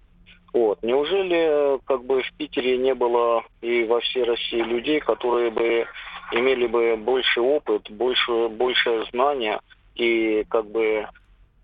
Вот. 0.56 0.82
Неужели 0.82 1.78
как 1.84 2.04
бы 2.04 2.22
в 2.22 2.32
Питере 2.38 2.78
не 2.78 2.94
было 2.94 3.44
и 3.60 3.84
во 3.84 4.00
всей 4.00 4.24
России 4.24 4.62
людей, 4.62 5.00
которые 5.00 5.50
бы 5.50 5.84
имели 6.32 6.66
бы 6.66 6.96
больше 6.96 7.42
опыт, 7.42 7.90
больше, 7.90 8.48
больше 8.48 9.04
знания 9.12 9.60
и 9.96 10.46
как 10.48 10.66
бы 10.70 11.06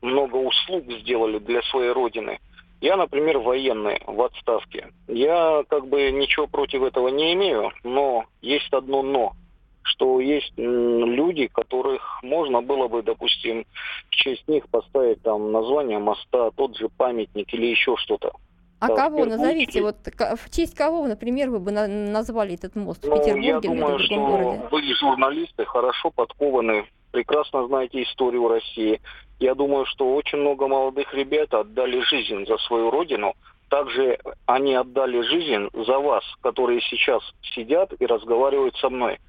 много 0.02 0.36
услуг 0.36 0.84
сделали 1.00 1.38
для 1.38 1.62
своей 1.62 1.92
родины? 1.92 2.38
Я, 2.82 2.98
например, 2.98 3.38
военный 3.38 3.98
в 4.06 4.20
отставке. 4.20 4.88
Я 5.08 5.64
как 5.70 5.86
бы 5.86 6.10
ничего 6.10 6.46
против 6.46 6.82
этого 6.82 7.08
не 7.08 7.32
имею, 7.32 7.72
но 7.84 8.26
есть 8.42 8.70
одно 8.74 9.02
но 9.02 9.32
что 9.84 10.20
есть 10.20 10.52
люди, 10.58 11.48
которых 11.48 12.22
можно 12.22 12.60
было 12.60 12.88
бы, 12.88 13.02
допустим, 13.02 13.64
в 14.10 14.10
честь 14.10 14.46
них 14.46 14.68
поставить 14.68 15.22
там 15.22 15.50
название 15.50 15.98
моста, 15.98 16.50
тот 16.50 16.76
же 16.76 16.90
памятник 16.90 17.52
или 17.54 17.66
еще 17.66 17.96
что-то. 17.96 18.32
А 18.82 18.88
кого 18.88 19.24
назовите? 19.24 19.80
Вот 19.80 19.96
в 20.18 20.50
честь 20.50 20.74
кого, 20.74 21.06
например, 21.06 21.50
вы 21.50 21.60
бы 21.60 21.70
на 21.70 21.86
назвали 21.86 22.54
этот 22.54 22.74
мост 22.74 23.04
ну, 23.04 23.14
в 23.14 23.18
Петербурге 23.20 23.48
я 23.48 23.60
думаю, 23.60 23.98
что 24.00 24.16
городе? 24.16 24.62
Вы 24.72 24.94
журналисты, 24.94 25.64
хорошо 25.64 26.10
подкованы, 26.10 26.86
прекрасно 27.12 27.64
знаете 27.68 28.02
историю 28.02 28.48
России. 28.48 29.00
Я 29.38 29.54
думаю, 29.54 29.86
что 29.86 30.12
очень 30.14 30.38
много 30.38 30.66
молодых 30.66 31.14
ребят 31.14 31.54
отдали 31.54 32.00
жизнь 32.00 32.44
за 32.46 32.58
свою 32.58 32.90
родину. 32.90 33.34
Также 33.68 34.18
они 34.46 34.74
отдали 34.74 35.20
жизнь 35.22 35.68
за 35.86 35.98
вас, 36.00 36.24
которые 36.40 36.80
сейчас 36.80 37.22
сидят 37.54 37.92
и 38.00 38.04
разговаривают 38.04 38.76
со 38.78 38.90
мной. 38.90 39.20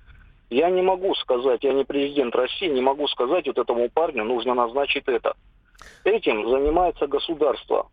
Я 0.49 0.71
не 0.71 0.81
могу 0.81 1.13
сказать, 1.15 1.63
я 1.63 1.73
не 1.73 1.83
президент 1.83 2.35
России, 2.35 2.69
не 2.69 2.81
могу 2.81 3.07
сказать 3.07 3.45
вот 3.45 3.59
этому 3.59 3.87
парню 3.89 4.23
нужно 4.23 4.55
назначить 4.55 5.07
это. 5.07 5.35
Этим 6.03 6.49
занимается 6.49 7.05
государство. 7.05 7.87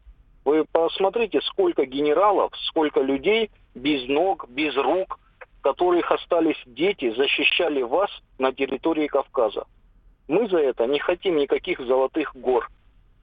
Вы 0.44 0.64
посмотрите, 0.64 1.40
сколько 1.42 1.85
генералов, 1.85 2.53
сколько 2.68 3.00
людей 3.00 3.50
без 3.74 4.09
ног, 4.09 4.48
без 4.48 4.74
рук, 4.76 5.18
которых 5.62 6.11
остались 6.11 6.61
дети, 6.66 7.14
защищали 7.14 7.83
вас 7.83 8.11
на 8.38 8.53
территории 8.53 9.07
Кавказа. 9.07 9.64
Мы 10.29 10.48
за 10.48 10.59
это 10.59 10.87
не 10.87 10.98
хотим 10.98 11.37
никаких 11.37 11.81
золотых 11.81 12.35
гор. 12.35 12.70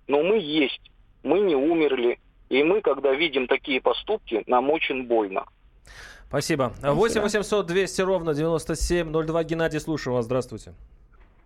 Но 0.08 0.24
мы 0.24 0.38
есть, 0.38 0.92
мы 1.24 1.40
не 1.40 1.56
умерли. 1.56 2.20
И 2.50 2.64
мы, 2.64 2.82
когда 2.82 3.14
видим 3.14 3.48
такие 3.48 3.82
поступки, 3.82 4.44
нам 4.48 4.70
очень 4.70 5.04
больно. 5.08 5.46
Спасибо. 6.28 6.74
8 6.82 7.22
800 7.22 7.66
200 7.66 8.02
ровно 8.02 8.34
9702. 8.34 9.44
Геннадий, 9.44 9.80
слушаю 9.80 10.14
вас. 10.14 10.26
Здравствуйте. 10.26 10.74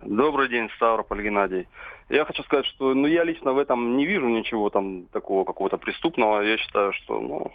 Добрый 0.03 0.49
день, 0.49 0.69
Ставрополь 0.75 1.21
Геннадий. 1.21 1.67
Я 2.09 2.25
хочу 2.25 2.43
сказать, 2.43 2.65
что 2.65 2.93
ну, 2.93 3.07
я 3.07 3.23
лично 3.23 3.53
в 3.53 3.59
этом 3.59 3.97
не 3.97 4.05
вижу 4.05 4.27
ничего 4.27 4.69
там 4.69 5.05
такого 5.07 5.43
какого-то 5.43 5.77
преступного. 5.77 6.41
Я 6.41 6.57
считаю, 6.57 6.91
что 6.93 7.19
ну, 7.19 7.51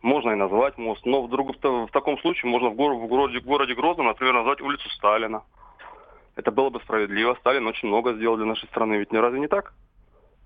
можно 0.00 0.30
и 0.30 0.36
назвать 0.36 0.78
мост. 0.78 1.04
Но 1.04 1.22
вдруг 1.22 1.56
в, 1.56 1.86
в 1.86 1.90
таком 1.90 2.18
случае 2.20 2.50
можно 2.50 2.68
в, 2.70 2.76
гор, 2.76 2.94
в, 2.94 3.06
городе, 3.08 3.40
в 3.40 3.44
городе 3.44 3.74
Грозном, 3.74 4.06
например, 4.06 4.34
назвать 4.34 4.60
улицу 4.60 4.88
Сталина. 4.90 5.42
Это 6.36 6.52
было 6.52 6.70
бы 6.70 6.80
справедливо. 6.80 7.36
Сталин 7.40 7.66
очень 7.66 7.88
много 7.88 8.14
сделал 8.14 8.36
для 8.36 8.46
нашей 8.46 8.68
страны. 8.68 8.94
Ведь 8.94 9.12
не 9.12 9.18
разве 9.18 9.40
не 9.40 9.48
так? 9.48 9.74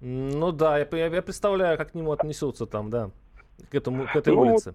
Ну 0.00 0.52
да, 0.52 0.78
я, 0.78 0.88
я, 0.90 1.06
я 1.06 1.22
представляю, 1.22 1.76
как 1.76 1.92
к 1.92 1.94
нему 1.94 2.12
отнесутся 2.12 2.66
там, 2.66 2.90
да, 2.90 3.10
к, 3.70 3.74
этому, 3.74 4.06
к 4.06 4.16
этой 4.16 4.34
Ну, 4.34 4.40
улице. 4.40 4.74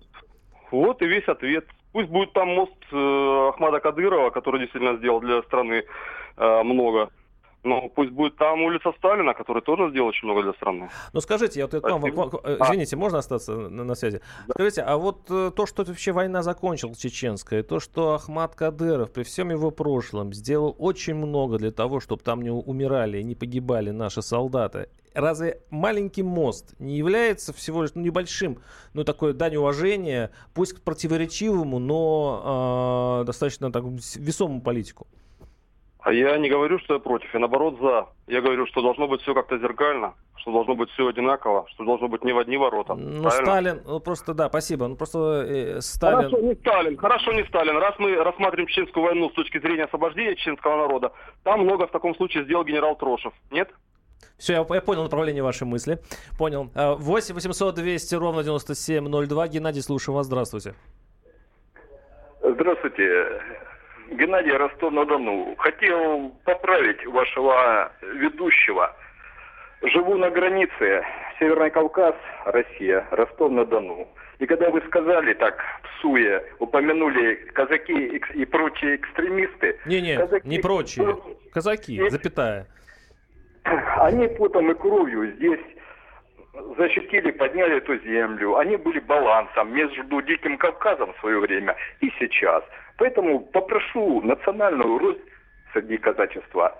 Вот 0.72 1.02
и 1.02 1.08
весь 1.08 1.28
ответ. 1.28 1.66
Пусть 1.94 2.10
будет 2.10 2.34
там 2.34 2.50
мост 2.50 2.74
э, 2.92 3.50
Ахмада 3.50 3.80
Кадырова, 3.80 4.30
который 4.30 4.60
действительно 4.60 4.98
сделал 4.98 5.20
для 5.20 5.42
страны 5.44 5.84
э, 6.38 6.64
много. 6.64 7.10
Но 7.64 7.90
пусть 7.90 8.12
будет 8.12 8.38
там 8.38 8.62
улица 8.62 8.94
Сталина, 8.98 9.34
который 9.34 9.62
тоже 9.62 9.90
сделал 9.90 10.08
очень 10.10 10.28
много 10.28 10.44
для 10.44 10.54
страны. 10.54 10.90
Ну 11.12 11.22
скажите, 11.22 11.60
я 11.60 11.66
вот 11.66 11.74
это 11.74 11.90
вам- 11.90 12.06
э, 12.06 12.58
А. 12.60 12.66
извините, 12.66 12.96
можно 12.96 13.18
остаться 13.18 13.54
на, 13.58 13.84
на 13.84 13.96
связи? 13.96 14.22
Скажите, 14.50 14.82
а 14.84 14.96
вот 14.98 15.30
э, 15.30 15.52
то, 15.56 15.66
что 15.66 15.84
вообще 15.84 16.12
война 16.12 16.44
закончилась 16.44 17.00
чеченская, 17.00 17.64
то, 17.64 17.80
что 17.80 18.14
Ахмад 18.14 18.56
Кадыров 18.56 19.12
при 19.12 19.24
всем 19.24 19.50
его 19.50 19.72
прошлом 19.72 20.34
сделал 20.34 20.76
очень 20.80 21.16
много 21.16 21.58
для 21.58 21.72
того, 21.72 22.00
чтобы 22.00 22.22
там 22.24 22.42
не 22.42 22.52
умирали, 22.52 23.22
не 23.24 23.36
погибали 23.36 23.90
наши 23.90 24.22
солдаты, 24.22 24.88
разве 25.18 25.62
маленький 25.70 26.24
мост 26.24 26.76
не 26.80 26.98
является 26.98 27.54
всего 27.54 27.84
лишь 27.84 27.92
ну, 27.96 28.02
небольшим, 28.02 28.60
ну 28.94 29.04
такое 29.04 29.34
дань 29.34 29.56
уважения, 29.56 30.32
пусть 30.54 30.74
к 30.74 30.82
противоречивому, 30.82 31.80
но 31.80 33.22
э, 33.22 33.26
достаточно 33.26 33.72
так, 33.72 33.84
весомому 34.16 34.62
политику? 34.62 35.08
А 36.08 36.14
я 36.14 36.38
не 36.38 36.50
говорю, 36.50 36.80
что 36.80 36.94
я 36.94 37.00
против, 37.02 37.34
я 37.34 37.40
наоборот 37.42 37.80
за. 37.82 38.08
Я 38.28 38.40
говорю, 38.40 38.66
что 38.68 38.82
должно 38.82 39.10
быть 39.10 39.22
все 39.24 39.34
как-то 39.34 39.58
зеркально, 39.58 40.14
что 40.38 40.54
должно 40.54 40.74
быть 40.74 40.90
все 40.92 41.06
одинаково, 41.06 41.66
что 41.68 41.84
должно 41.84 42.08
быть 42.08 42.24
не 42.24 42.32
в 42.32 42.38
одни 42.38 42.56
ворота. 42.56 42.96
Ну, 42.96 43.24
Правильно? 43.24 43.46
Сталин, 43.46 43.82
ну 43.86 44.00
просто 44.00 44.34
да, 44.34 44.48
спасибо. 44.48 44.88
Ну 44.88 44.96
просто 44.96 45.46
э, 45.46 45.82
Сталин. 45.82 46.30
Хорошо, 46.30 46.40
не 46.40 46.56
Сталин, 46.56 46.98
хорошо, 46.98 47.34
не 47.34 47.44
Сталин. 47.44 47.78
Раз 47.78 47.96
мы 48.00 48.16
рассматриваем 48.24 48.68
чеченскую 48.68 49.06
войну 49.06 49.30
с 49.30 49.34
точки 49.34 49.60
зрения 49.60 49.84
освобождения 49.84 50.38
чеченского 50.38 50.78
народа, 50.78 51.12
там 51.44 51.66
много 51.66 51.88
в 51.88 51.92
таком 51.92 52.16
случае 52.16 52.46
сделал 52.46 52.64
генерал 52.64 52.96
Трошев. 52.96 53.34
Нет? 53.52 53.70
Все, 54.38 54.54
я, 54.54 54.66
я 54.76 54.82
понял 54.82 55.04
направление 55.04 55.44
вашей 55.44 55.66
мысли. 55.66 56.00
Понял. 56.38 56.70
А, 56.76 56.94
8 56.96 57.34
800 57.36 57.76
200 57.76 58.16
ровно 58.16 58.44
9702. 58.44 59.48
Геннадий, 59.48 59.82
слушаю 59.82 60.16
вас. 60.16 60.28
Здравствуйте. 60.28 60.74
Здравствуйте. 62.42 63.42
Геннадий 64.12 64.52
Ростов-на-Дону. 64.54 65.56
Хотел 65.58 66.30
поправить 66.46 67.06
вашего 67.08 67.92
ведущего. 68.02 68.96
Живу 69.82 70.18
на 70.18 70.30
границе 70.30 71.04
Северный 71.40 71.70
Кавказ, 71.70 72.16
Россия, 72.46 73.06
Ростов-на-Дону. 73.12 74.08
И 74.40 74.46
когда 74.46 74.70
вы 74.70 74.82
сказали 74.88 75.34
так, 75.34 75.58
псуя, 75.84 76.44
упомянули 76.60 77.36
казаки 77.54 78.20
и 78.36 78.46
прочие 78.46 78.96
экстремисты, 78.98 79.80
Не-не, 79.86 80.16
казаки- 80.18 80.48
не 80.48 80.60
прочие. 80.60 81.18
Казаки, 81.52 82.10
запятая. 82.10 82.68
Они 83.98 84.28
потом 84.28 84.72
и 84.72 84.76
кровью 84.76 85.32
здесь 85.34 85.60
защитили, 86.78 87.32
подняли 87.32 87.78
эту 87.78 87.98
землю. 88.00 88.58
Они 88.58 88.78
были 88.78 89.00
балансом 89.00 89.74
между 89.74 90.22
Диким 90.22 90.58
Кавказом 90.58 91.14
в 91.14 91.20
свое 91.20 91.40
время 91.40 91.76
и 92.02 92.12
сейчас. 92.20 92.64
Поэтому 92.98 93.40
попрошу 93.40 94.22
национальную 94.22 94.98
рознь 94.98 95.22
среди 95.74 95.98
казачества 95.98 96.76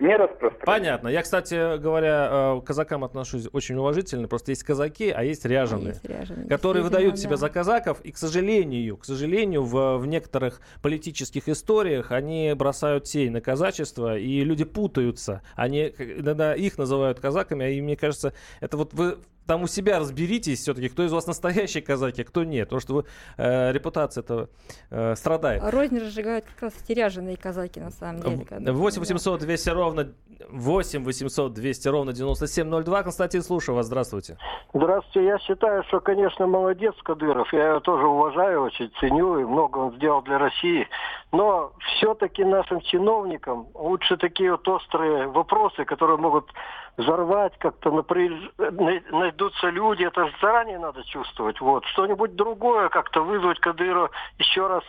не 0.00 0.16
распространять. 0.16 0.64
Понятно. 0.64 1.08
Я, 1.08 1.22
кстати 1.22 1.78
говоря, 1.78 2.28
э, 2.30 2.60
к 2.60 2.64
казакам 2.64 3.04
отношусь 3.04 3.48
очень 3.52 3.76
уважительно. 3.76 4.28
Просто 4.28 4.52
есть 4.52 4.62
казаки, 4.64 5.10
а 5.10 5.22
есть 5.22 5.44
ряженые. 5.44 5.94
Есть 5.94 6.04
ряженые, 6.04 6.48
которые 6.48 6.82
выдают 6.82 7.18
себя 7.18 7.32
да. 7.32 7.36
за 7.36 7.48
казаков, 7.50 8.00
и, 8.02 8.12
к 8.12 8.16
сожалению, 8.16 8.96
к 8.96 9.04
сожалению, 9.04 9.62
в, 9.62 9.98
в 9.98 10.06
некоторых 10.06 10.60
политических 10.82 11.48
историях 11.48 12.12
они 12.12 12.52
бросают 12.56 13.04
тень 13.04 13.30
на 13.30 13.40
казачество, 13.40 14.16
и 14.16 14.42
люди 14.42 14.64
путаются. 14.64 15.42
Они 15.54 15.88
иногда 15.98 16.54
их 16.54 16.78
называют 16.78 17.20
казаками, 17.20 17.66
а 17.66 17.68
и 17.68 17.80
мне 17.80 17.96
кажется, 17.96 18.32
это 18.60 18.76
вот 18.76 18.94
вы 18.94 19.18
там 19.50 19.64
у 19.64 19.66
себя 19.66 19.98
разберитесь 19.98 20.60
все-таки, 20.60 20.88
кто 20.88 21.02
из 21.02 21.12
вас 21.12 21.26
настоящий 21.26 21.80
казаки, 21.80 22.22
а 22.22 22.24
кто 22.24 22.44
нет, 22.44 22.68
потому 22.68 22.80
что 22.80 22.94
вы, 22.94 23.04
э, 23.36 23.72
репутация 23.72 24.22
этого 24.22 24.48
э, 24.92 25.16
страдает. 25.16 25.60
Рознь 25.64 25.98
разжигают 25.98 26.44
как 26.44 26.62
раз 26.62 26.74
эти 26.84 26.96
ряженые 26.96 27.36
казаки, 27.36 27.80
на 27.80 27.90
самом 27.90 28.20
деле. 28.20 28.44
когда- 28.44 28.72
8 28.72 29.00
800 29.00 29.40
200 29.40 29.70
ровно 29.70 30.12
8 30.50 31.02
800 31.04 31.52
200 31.52 31.88
ровно 31.88 32.12
9702. 32.12 33.02
Константин, 33.02 33.42
слушаю 33.42 33.74
вас. 33.74 33.86
Здравствуйте. 33.86 34.38
Здравствуйте. 34.72 35.26
Я 35.26 35.38
считаю, 35.40 35.82
что, 35.88 36.00
конечно, 36.00 36.46
молодец 36.46 36.94
Кадыров. 37.02 37.52
Я 37.52 37.70
его 37.70 37.80
тоже 37.80 38.06
уважаю, 38.06 38.62
очень 38.62 38.92
ценю, 39.00 39.40
и 39.40 39.44
много 39.44 39.78
он 39.78 39.96
сделал 39.96 40.22
для 40.22 40.38
России. 40.38 40.86
Но 41.32 41.72
все-таки 41.96 42.44
нашим 42.44 42.80
чиновникам 42.82 43.66
лучше 43.74 44.16
такие 44.16 44.52
вот 44.52 44.66
острые 44.68 45.26
вопросы, 45.26 45.84
которые 45.84 46.18
могут 46.18 46.50
взорвать 46.96 47.56
как-то, 47.58 47.90
напряж- 47.90 48.52
най- 48.58 49.02
найдутся 49.10 49.68
люди, 49.68 50.04
это 50.04 50.26
же 50.26 50.32
заранее 50.40 50.78
надо 50.78 51.02
чувствовать. 51.04 51.60
Вот. 51.60 51.84
Что-нибудь 51.86 52.36
другое 52.36 52.88
как-то 52.88 53.22
вызвать 53.22 53.60
Кадырова, 53.60 54.10
еще 54.38 54.66
раз 54.66 54.84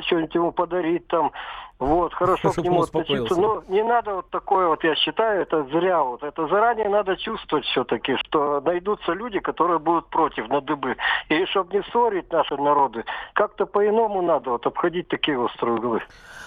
что-нибудь 0.00 0.34
ему 0.34 0.52
подарить 0.52 1.06
там. 1.08 1.32
Вот, 1.78 2.14
хорошо 2.14 2.48
к 2.50 2.52
Чтоб 2.52 2.64
нему 2.64 2.82
относиться. 2.82 3.40
Но 3.40 3.64
не 3.68 3.82
надо 3.82 4.14
вот 4.14 4.30
такое 4.30 4.68
вот, 4.68 4.84
я 4.84 4.94
считаю, 4.94 5.42
это 5.42 5.64
зря 5.64 6.02
вот. 6.02 6.22
Это 6.22 6.46
заранее 6.46 6.88
надо 6.88 7.16
чувствовать 7.16 7.64
все-таки, 7.66 8.16
что 8.18 8.60
найдутся 8.60 9.12
люди, 9.12 9.40
которые 9.40 9.78
будут 9.78 10.06
против, 10.08 10.48
на 10.48 10.60
дыбы. 10.60 10.96
И 11.28 11.44
чтобы 11.46 11.74
не 11.74 11.82
ссорить 11.90 12.30
наши 12.32 12.56
народы, 12.56 13.04
как-то 13.34 13.66
по-иному 13.66 14.22
надо 14.22 14.50
вот 14.50 14.66
обходить 14.66 15.08
такие 15.08 15.38
острые 15.38 15.76
углы. 15.76 16.02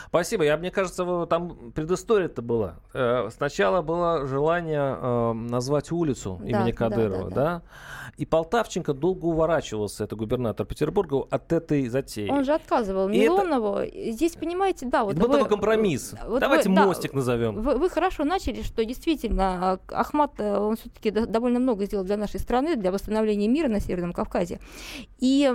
Спасибо. 0.07 0.43
Я, 0.45 0.55
мне 0.55 0.71
кажется, 0.71 1.25
там 1.25 1.71
предыстория-то 1.75 2.41
была. 2.41 2.75
Э, 2.93 3.29
Сначала 3.31 3.81
было 3.81 4.25
желание 4.25 4.84
э, 4.99 5.33
назвать 5.33 5.91
улицу 5.91 6.37
Да, 6.41 6.47
имени 6.49 6.71
да, 6.71 6.77
Кадырова, 6.77 7.29
да, 7.29 7.35
да, 7.35 7.35
да. 7.35 7.61
И 8.17 8.25
Полтавченко 8.25 8.93
долго 8.93 9.25
уворачивался, 9.25 10.05
это 10.05 10.15
губернатор 10.15 10.65
Петербурга, 10.65 11.25
от 11.29 11.51
этой 11.51 11.87
затеи. 11.89 12.29
Он 12.29 12.45
же 12.45 12.53
отказывал 12.53 13.09
И 13.09 13.17
это- 13.17 13.23
Милонову. 13.33 13.79
Здесь, 14.11 14.33
понимаете, 14.35 14.85
да, 14.85 15.03
вот 15.03 15.15
был 15.17 15.27
вы- 15.27 15.33
такой 15.33 15.49
компромисс. 15.49 16.15
вот 16.25 16.39
Давайте 16.39 16.69
вы- 16.69 16.75
да, 16.75 16.85
мостик 16.85 17.13
назовем. 17.13 17.55
Вы, 17.61 17.77
вы 17.77 17.89
хорошо 17.89 18.23
начали, 18.23 18.61
что 18.61 18.85
действительно 18.85 19.73
а, 19.73 19.79
Ахмат, 19.91 20.39
э, 20.39 20.57
он 20.57 20.77
все-таки 20.77 21.11
довольно 21.11 21.59
много 21.59 21.85
сделал 21.85 22.05
для 22.05 22.15
нашей 22.17 22.39
страны, 22.39 22.75
для 22.77 22.91
восстановления 22.91 23.47
мира 23.49 23.67
на 23.67 23.79
Северном 23.81 24.13
Кавказе. 24.13 24.59
И 25.19 25.49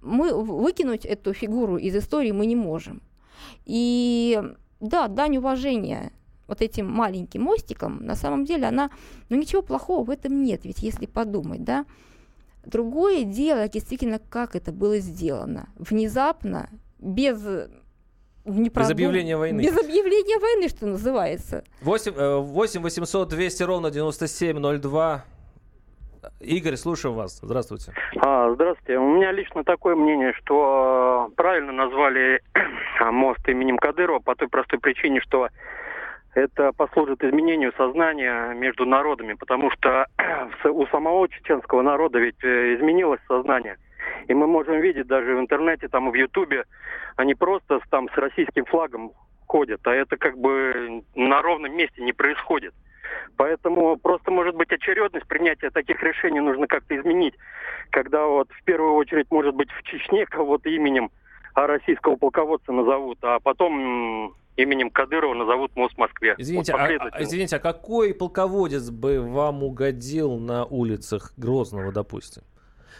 мы 0.00 0.32
выкинуть 0.34 1.04
эту 1.04 1.32
фигуру 1.32 1.76
из 1.76 1.94
истории 1.94 2.32
мы 2.32 2.46
не 2.46 2.56
можем. 2.56 3.02
И 3.66 4.42
да, 4.80 5.08
дань 5.08 5.36
уважения 5.36 6.12
вот 6.46 6.62
этим 6.62 6.90
маленьким 6.90 7.42
мостикам, 7.42 8.04
на 8.04 8.14
самом 8.14 8.44
деле 8.44 8.66
она, 8.66 8.90
ну 9.28 9.36
ничего 9.36 9.62
плохого 9.62 10.04
в 10.04 10.10
этом 10.10 10.42
нет, 10.42 10.64
ведь 10.64 10.82
если 10.82 11.06
подумать, 11.06 11.64
да. 11.64 11.86
Другое 12.64 13.24
дело, 13.24 13.68
действительно, 13.68 14.18
как 14.18 14.56
это 14.56 14.72
было 14.72 14.98
сделано. 14.98 15.68
Внезапно, 15.76 16.70
без 16.98 17.38
Без 18.44 18.90
объявления 18.90 19.36
войны. 19.36 19.60
Без 19.60 19.76
объявления 19.78 20.38
войны, 20.38 20.68
что 20.68 20.86
называется. 20.86 21.64
8, 21.82 22.12
э, 22.16 22.36
8 22.38 22.80
800 22.82 23.28
200 23.28 23.62
ровно 23.64 23.90
9702. 23.90 25.24
Игорь, 26.40 26.76
слушаю 26.76 27.14
вас. 27.14 27.40
Здравствуйте. 27.42 27.92
А, 28.20 28.52
здравствуйте. 28.54 28.98
У 28.98 29.16
меня 29.16 29.32
лично 29.32 29.64
такое 29.64 29.94
мнение, 29.94 30.32
что 30.42 31.28
э, 31.30 31.34
правильно 31.34 31.72
назвали 31.72 32.42
мост 33.12 33.46
именем 33.48 33.76
Кадырова 33.76 34.20
по 34.20 34.34
той 34.34 34.48
простой 34.48 34.78
причине, 34.78 35.20
что 35.20 35.48
это 36.34 36.72
послужит 36.72 37.22
изменению 37.22 37.72
сознания 37.76 38.52
между 38.54 38.84
народами, 38.84 39.34
потому 39.34 39.70
что 39.70 40.06
у 40.64 40.86
самого 40.86 41.28
чеченского 41.28 41.82
народа 41.82 42.18
ведь 42.18 42.42
э, 42.42 42.74
изменилось 42.74 43.20
сознание. 43.28 43.76
И 44.26 44.34
мы 44.34 44.46
можем 44.46 44.80
видеть 44.80 45.06
даже 45.06 45.34
в 45.34 45.40
интернете, 45.40 45.88
там 45.88 46.10
в 46.10 46.14
Ютубе, 46.14 46.64
они 47.16 47.34
просто 47.34 47.80
там 47.90 48.08
с 48.10 48.16
российским 48.16 48.64
флагом 48.64 49.12
ходят, 49.46 49.80
а 49.86 49.94
это 49.94 50.16
как 50.16 50.36
бы 50.36 51.02
на 51.14 51.42
ровном 51.42 51.76
месте 51.76 52.02
не 52.02 52.12
происходит. 52.12 52.74
Поэтому 53.36 53.96
просто, 53.96 54.30
может 54.30 54.56
быть, 54.56 54.72
очередность 54.72 55.26
принятия 55.28 55.70
таких 55.70 56.02
решений 56.02 56.40
нужно 56.40 56.66
как-то 56.66 56.96
изменить. 56.96 57.34
Когда 57.90 58.26
вот 58.26 58.48
в 58.50 58.64
первую 58.64 58.94
очередь, 58.94 59.30
может 59.30 59.54
быть, 59.54 59.70
в 59.70 59.82
Чечне 59.84 60.26
кого-то 60.26 60.68
именем 60.68 61.10
а 61.54 61.68
российского 61.68 62.16
полководца 62.16 62.72
назовут, 62.72 63.18
а 63.22 63.38
потом 63.38 64.34
именем 64.56 64.90
Кадырова 64.90 65.34
назовут 65.34 65.74
мост 65.76 65.94
в 65.94 65.98
Москве. 65.98 66.34
Извините, 66.38 66.72
Вот 66.72 66.80
а, 66.80 67.22
извините, 67.22 67.56
а 67.56 67.58
какой 67.58 68.14
полководец 68.14 68.90
бы 68.90 69.20
вам 69.20 69.62
угодил 69.62 70.38
на 70.38 70.64
улицах 70.64 71.32
Грозного, 71.36 71.92
допустим? 71.92 72.42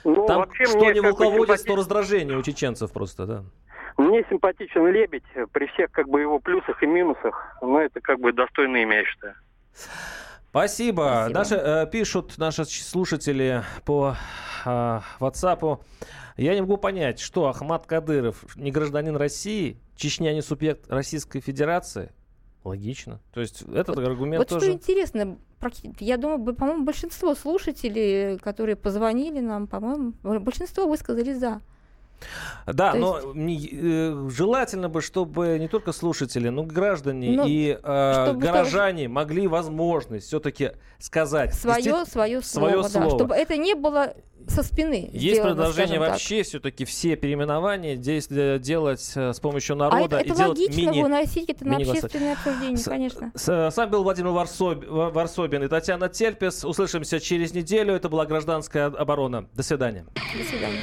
Ну, 0.05 0.27
Там 0.27 0.39
вообще 0.39 0.67
что 0.67 0.79
мне 0.79 0.95
не 0.95 1.03
полководец, 1.03 1.63
то 1.63 1.73
симпати- 1.73 1.77
раздражение 1.77 2.37
у 2.37 2.43
чеченцев 2.43 2.93
просто, 2.93 3.27
да. 3.27 3.45
Мне 3.97 4.25
симпатичен 4.29 4.87
Лебедь 4.89 5.23
при 5.53 5.67
всех 5.69 5.91
как 5.93 6.09
бы 6.09 6.21
его 6.21 6.41
плюсах 6.41 6.83
и 6.83 6.87
минусах, 6.87 7.57
но 7.63 7.81
это 7.81 8.01
как 8.01 8.19
бы 8.19 8.33
достойное 8.33 8.83
имя, 8.83 8.99
я 8.99 9.05
считаю. 9.05 9.35
Спасибо. 10.51 11.29
Наши, 11.31 11.55
э, 11.57 11.87
пишут 11.91 12.39
наши 12.39 12.65
слушатели 12.65 13.63
по 13.85 14.15
э, 14.65 15.01
WhatsApp. 15.21 15.81
Я 16.37 16.55
не 16.55 16.61
могу 16.61 16.77
понять, 16.77 17.21
что 17.21 17.47
Ахмад 17.49 17.87
Кадыров 17.87 18.57
не 18.57 18.71
гражданин 18.71 19.17
России, 19.17 19.79
Чечня 19.97 20.33
не 20.33 20.43
субъект 20.43 20.91
Российской 20.91 21.41
Федерации. 21.41 22.13
Логично. 22.65 23.21
То 23.33 23.41
есть 23.41 23.63
этот 23.63 23.99
аргумент 23.99 24.39
вот 24.39 24.49
тоже... 24.49 24.67
что 24.67 24.73
интересно, 24.73 25.39
я 26.01 26.17
думаю, 26.17 26.55
по-моему, 26.55 26.85
большинство 26.85 27.35
слушателей, 27.35 28.39
которые 28.39 28.77
позвонили 28.77 29.41
нам, 29.41 29.67
по-моему, 29.67 30.15
большинство 30.41 30.87
высказали 30.87 31.35
за. 31.35 31.61
Да, 32.67 32.93
То 32.93 32.99
но 32.99 33.35
есть... 33.49 33.69
э, 33.73 34.29
желательно 34.31 34.89
бы, 34.89 35.03
чтобы 35.03 35.59
не 35.59 35.69
только 35.69 35.93
слушатели, 35.93 36.49
но 36.49 36.63
и 36.63 36.67
граждане 36.67 37.37
но 37.37 37.45
и 37.47 37.79
э, 37.83 38.33
горожане 38.35 39.05
тоже... 39.05 39.09
могли 39.09 39.47
возможность 39.47 40.27
все-таки 40.29 40.73
сказать 40.99 41.55
свое, 41.55 42.07
свое, 42.07 42.07
свое 42.07 42.43
слово, 42.43 42.89
слово. 42.89 43.11
Да, 43.11 43.11
чтобы 43.11 43.35
это 43.35 43.57
не 43.57 43.75
было 43.75 44.15
со 44.49 44.63
спины. 44.63 45.11
Есть 45.13 45.37
сделано, 45.37 45.55
предложение 45.55 46.01
вообще 46.01 46.43
все-таки 46.43 46.85
все 46.85 47.17
переименования 47.17 47.97
здесь 47.97 48.27
э, 48.31 48.59
делать 48.59 49.13
э, 49.15 49.33
с 49.33 49.41
помощью 49.41 49.77
народа 49.77 50.19
а 50.19 50.21
это, 50.21 50.27
и 50.27 50.31
это 50.31 50.39
делать 50.39 50.59
логично 50.59 50.91
мини, 50.91 51.03
выносить 51.03 51.49
это 51.49 51.67
на 51.67 51.77
общественное 51.77 52.33
обсуждение, 52.35 52.77
с, 52.77 52.85
конечно. 52.85 53.33
С, 53.35 53.71
с 53.71 53.77
вами 53.77 53.91
был 53.91 54.03
Владимир 54.03 54.31
Варсоб, 54.31 54.85
Варсобин 54.87 55.63
и 55.63 55.69
Татьяна 55.69 56.09
Тельпес. 56.09 56.65
Услышимся 56.65 57.21
через 57.21 57.55
неделю. 57.55 57.95
Это 57.95 58.09
была 58.09 58.27
гражданская 58.27 58.87
оборона. 58.87 59.47
До 59.55 59.63
свидания. 59.63 60.07
До 60.15 60.45
свидания. 60.45 60.81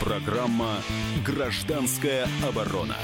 Программа 0.00 0.78
«Гражданская 1.24 2.26
оборона». 2.46 2.96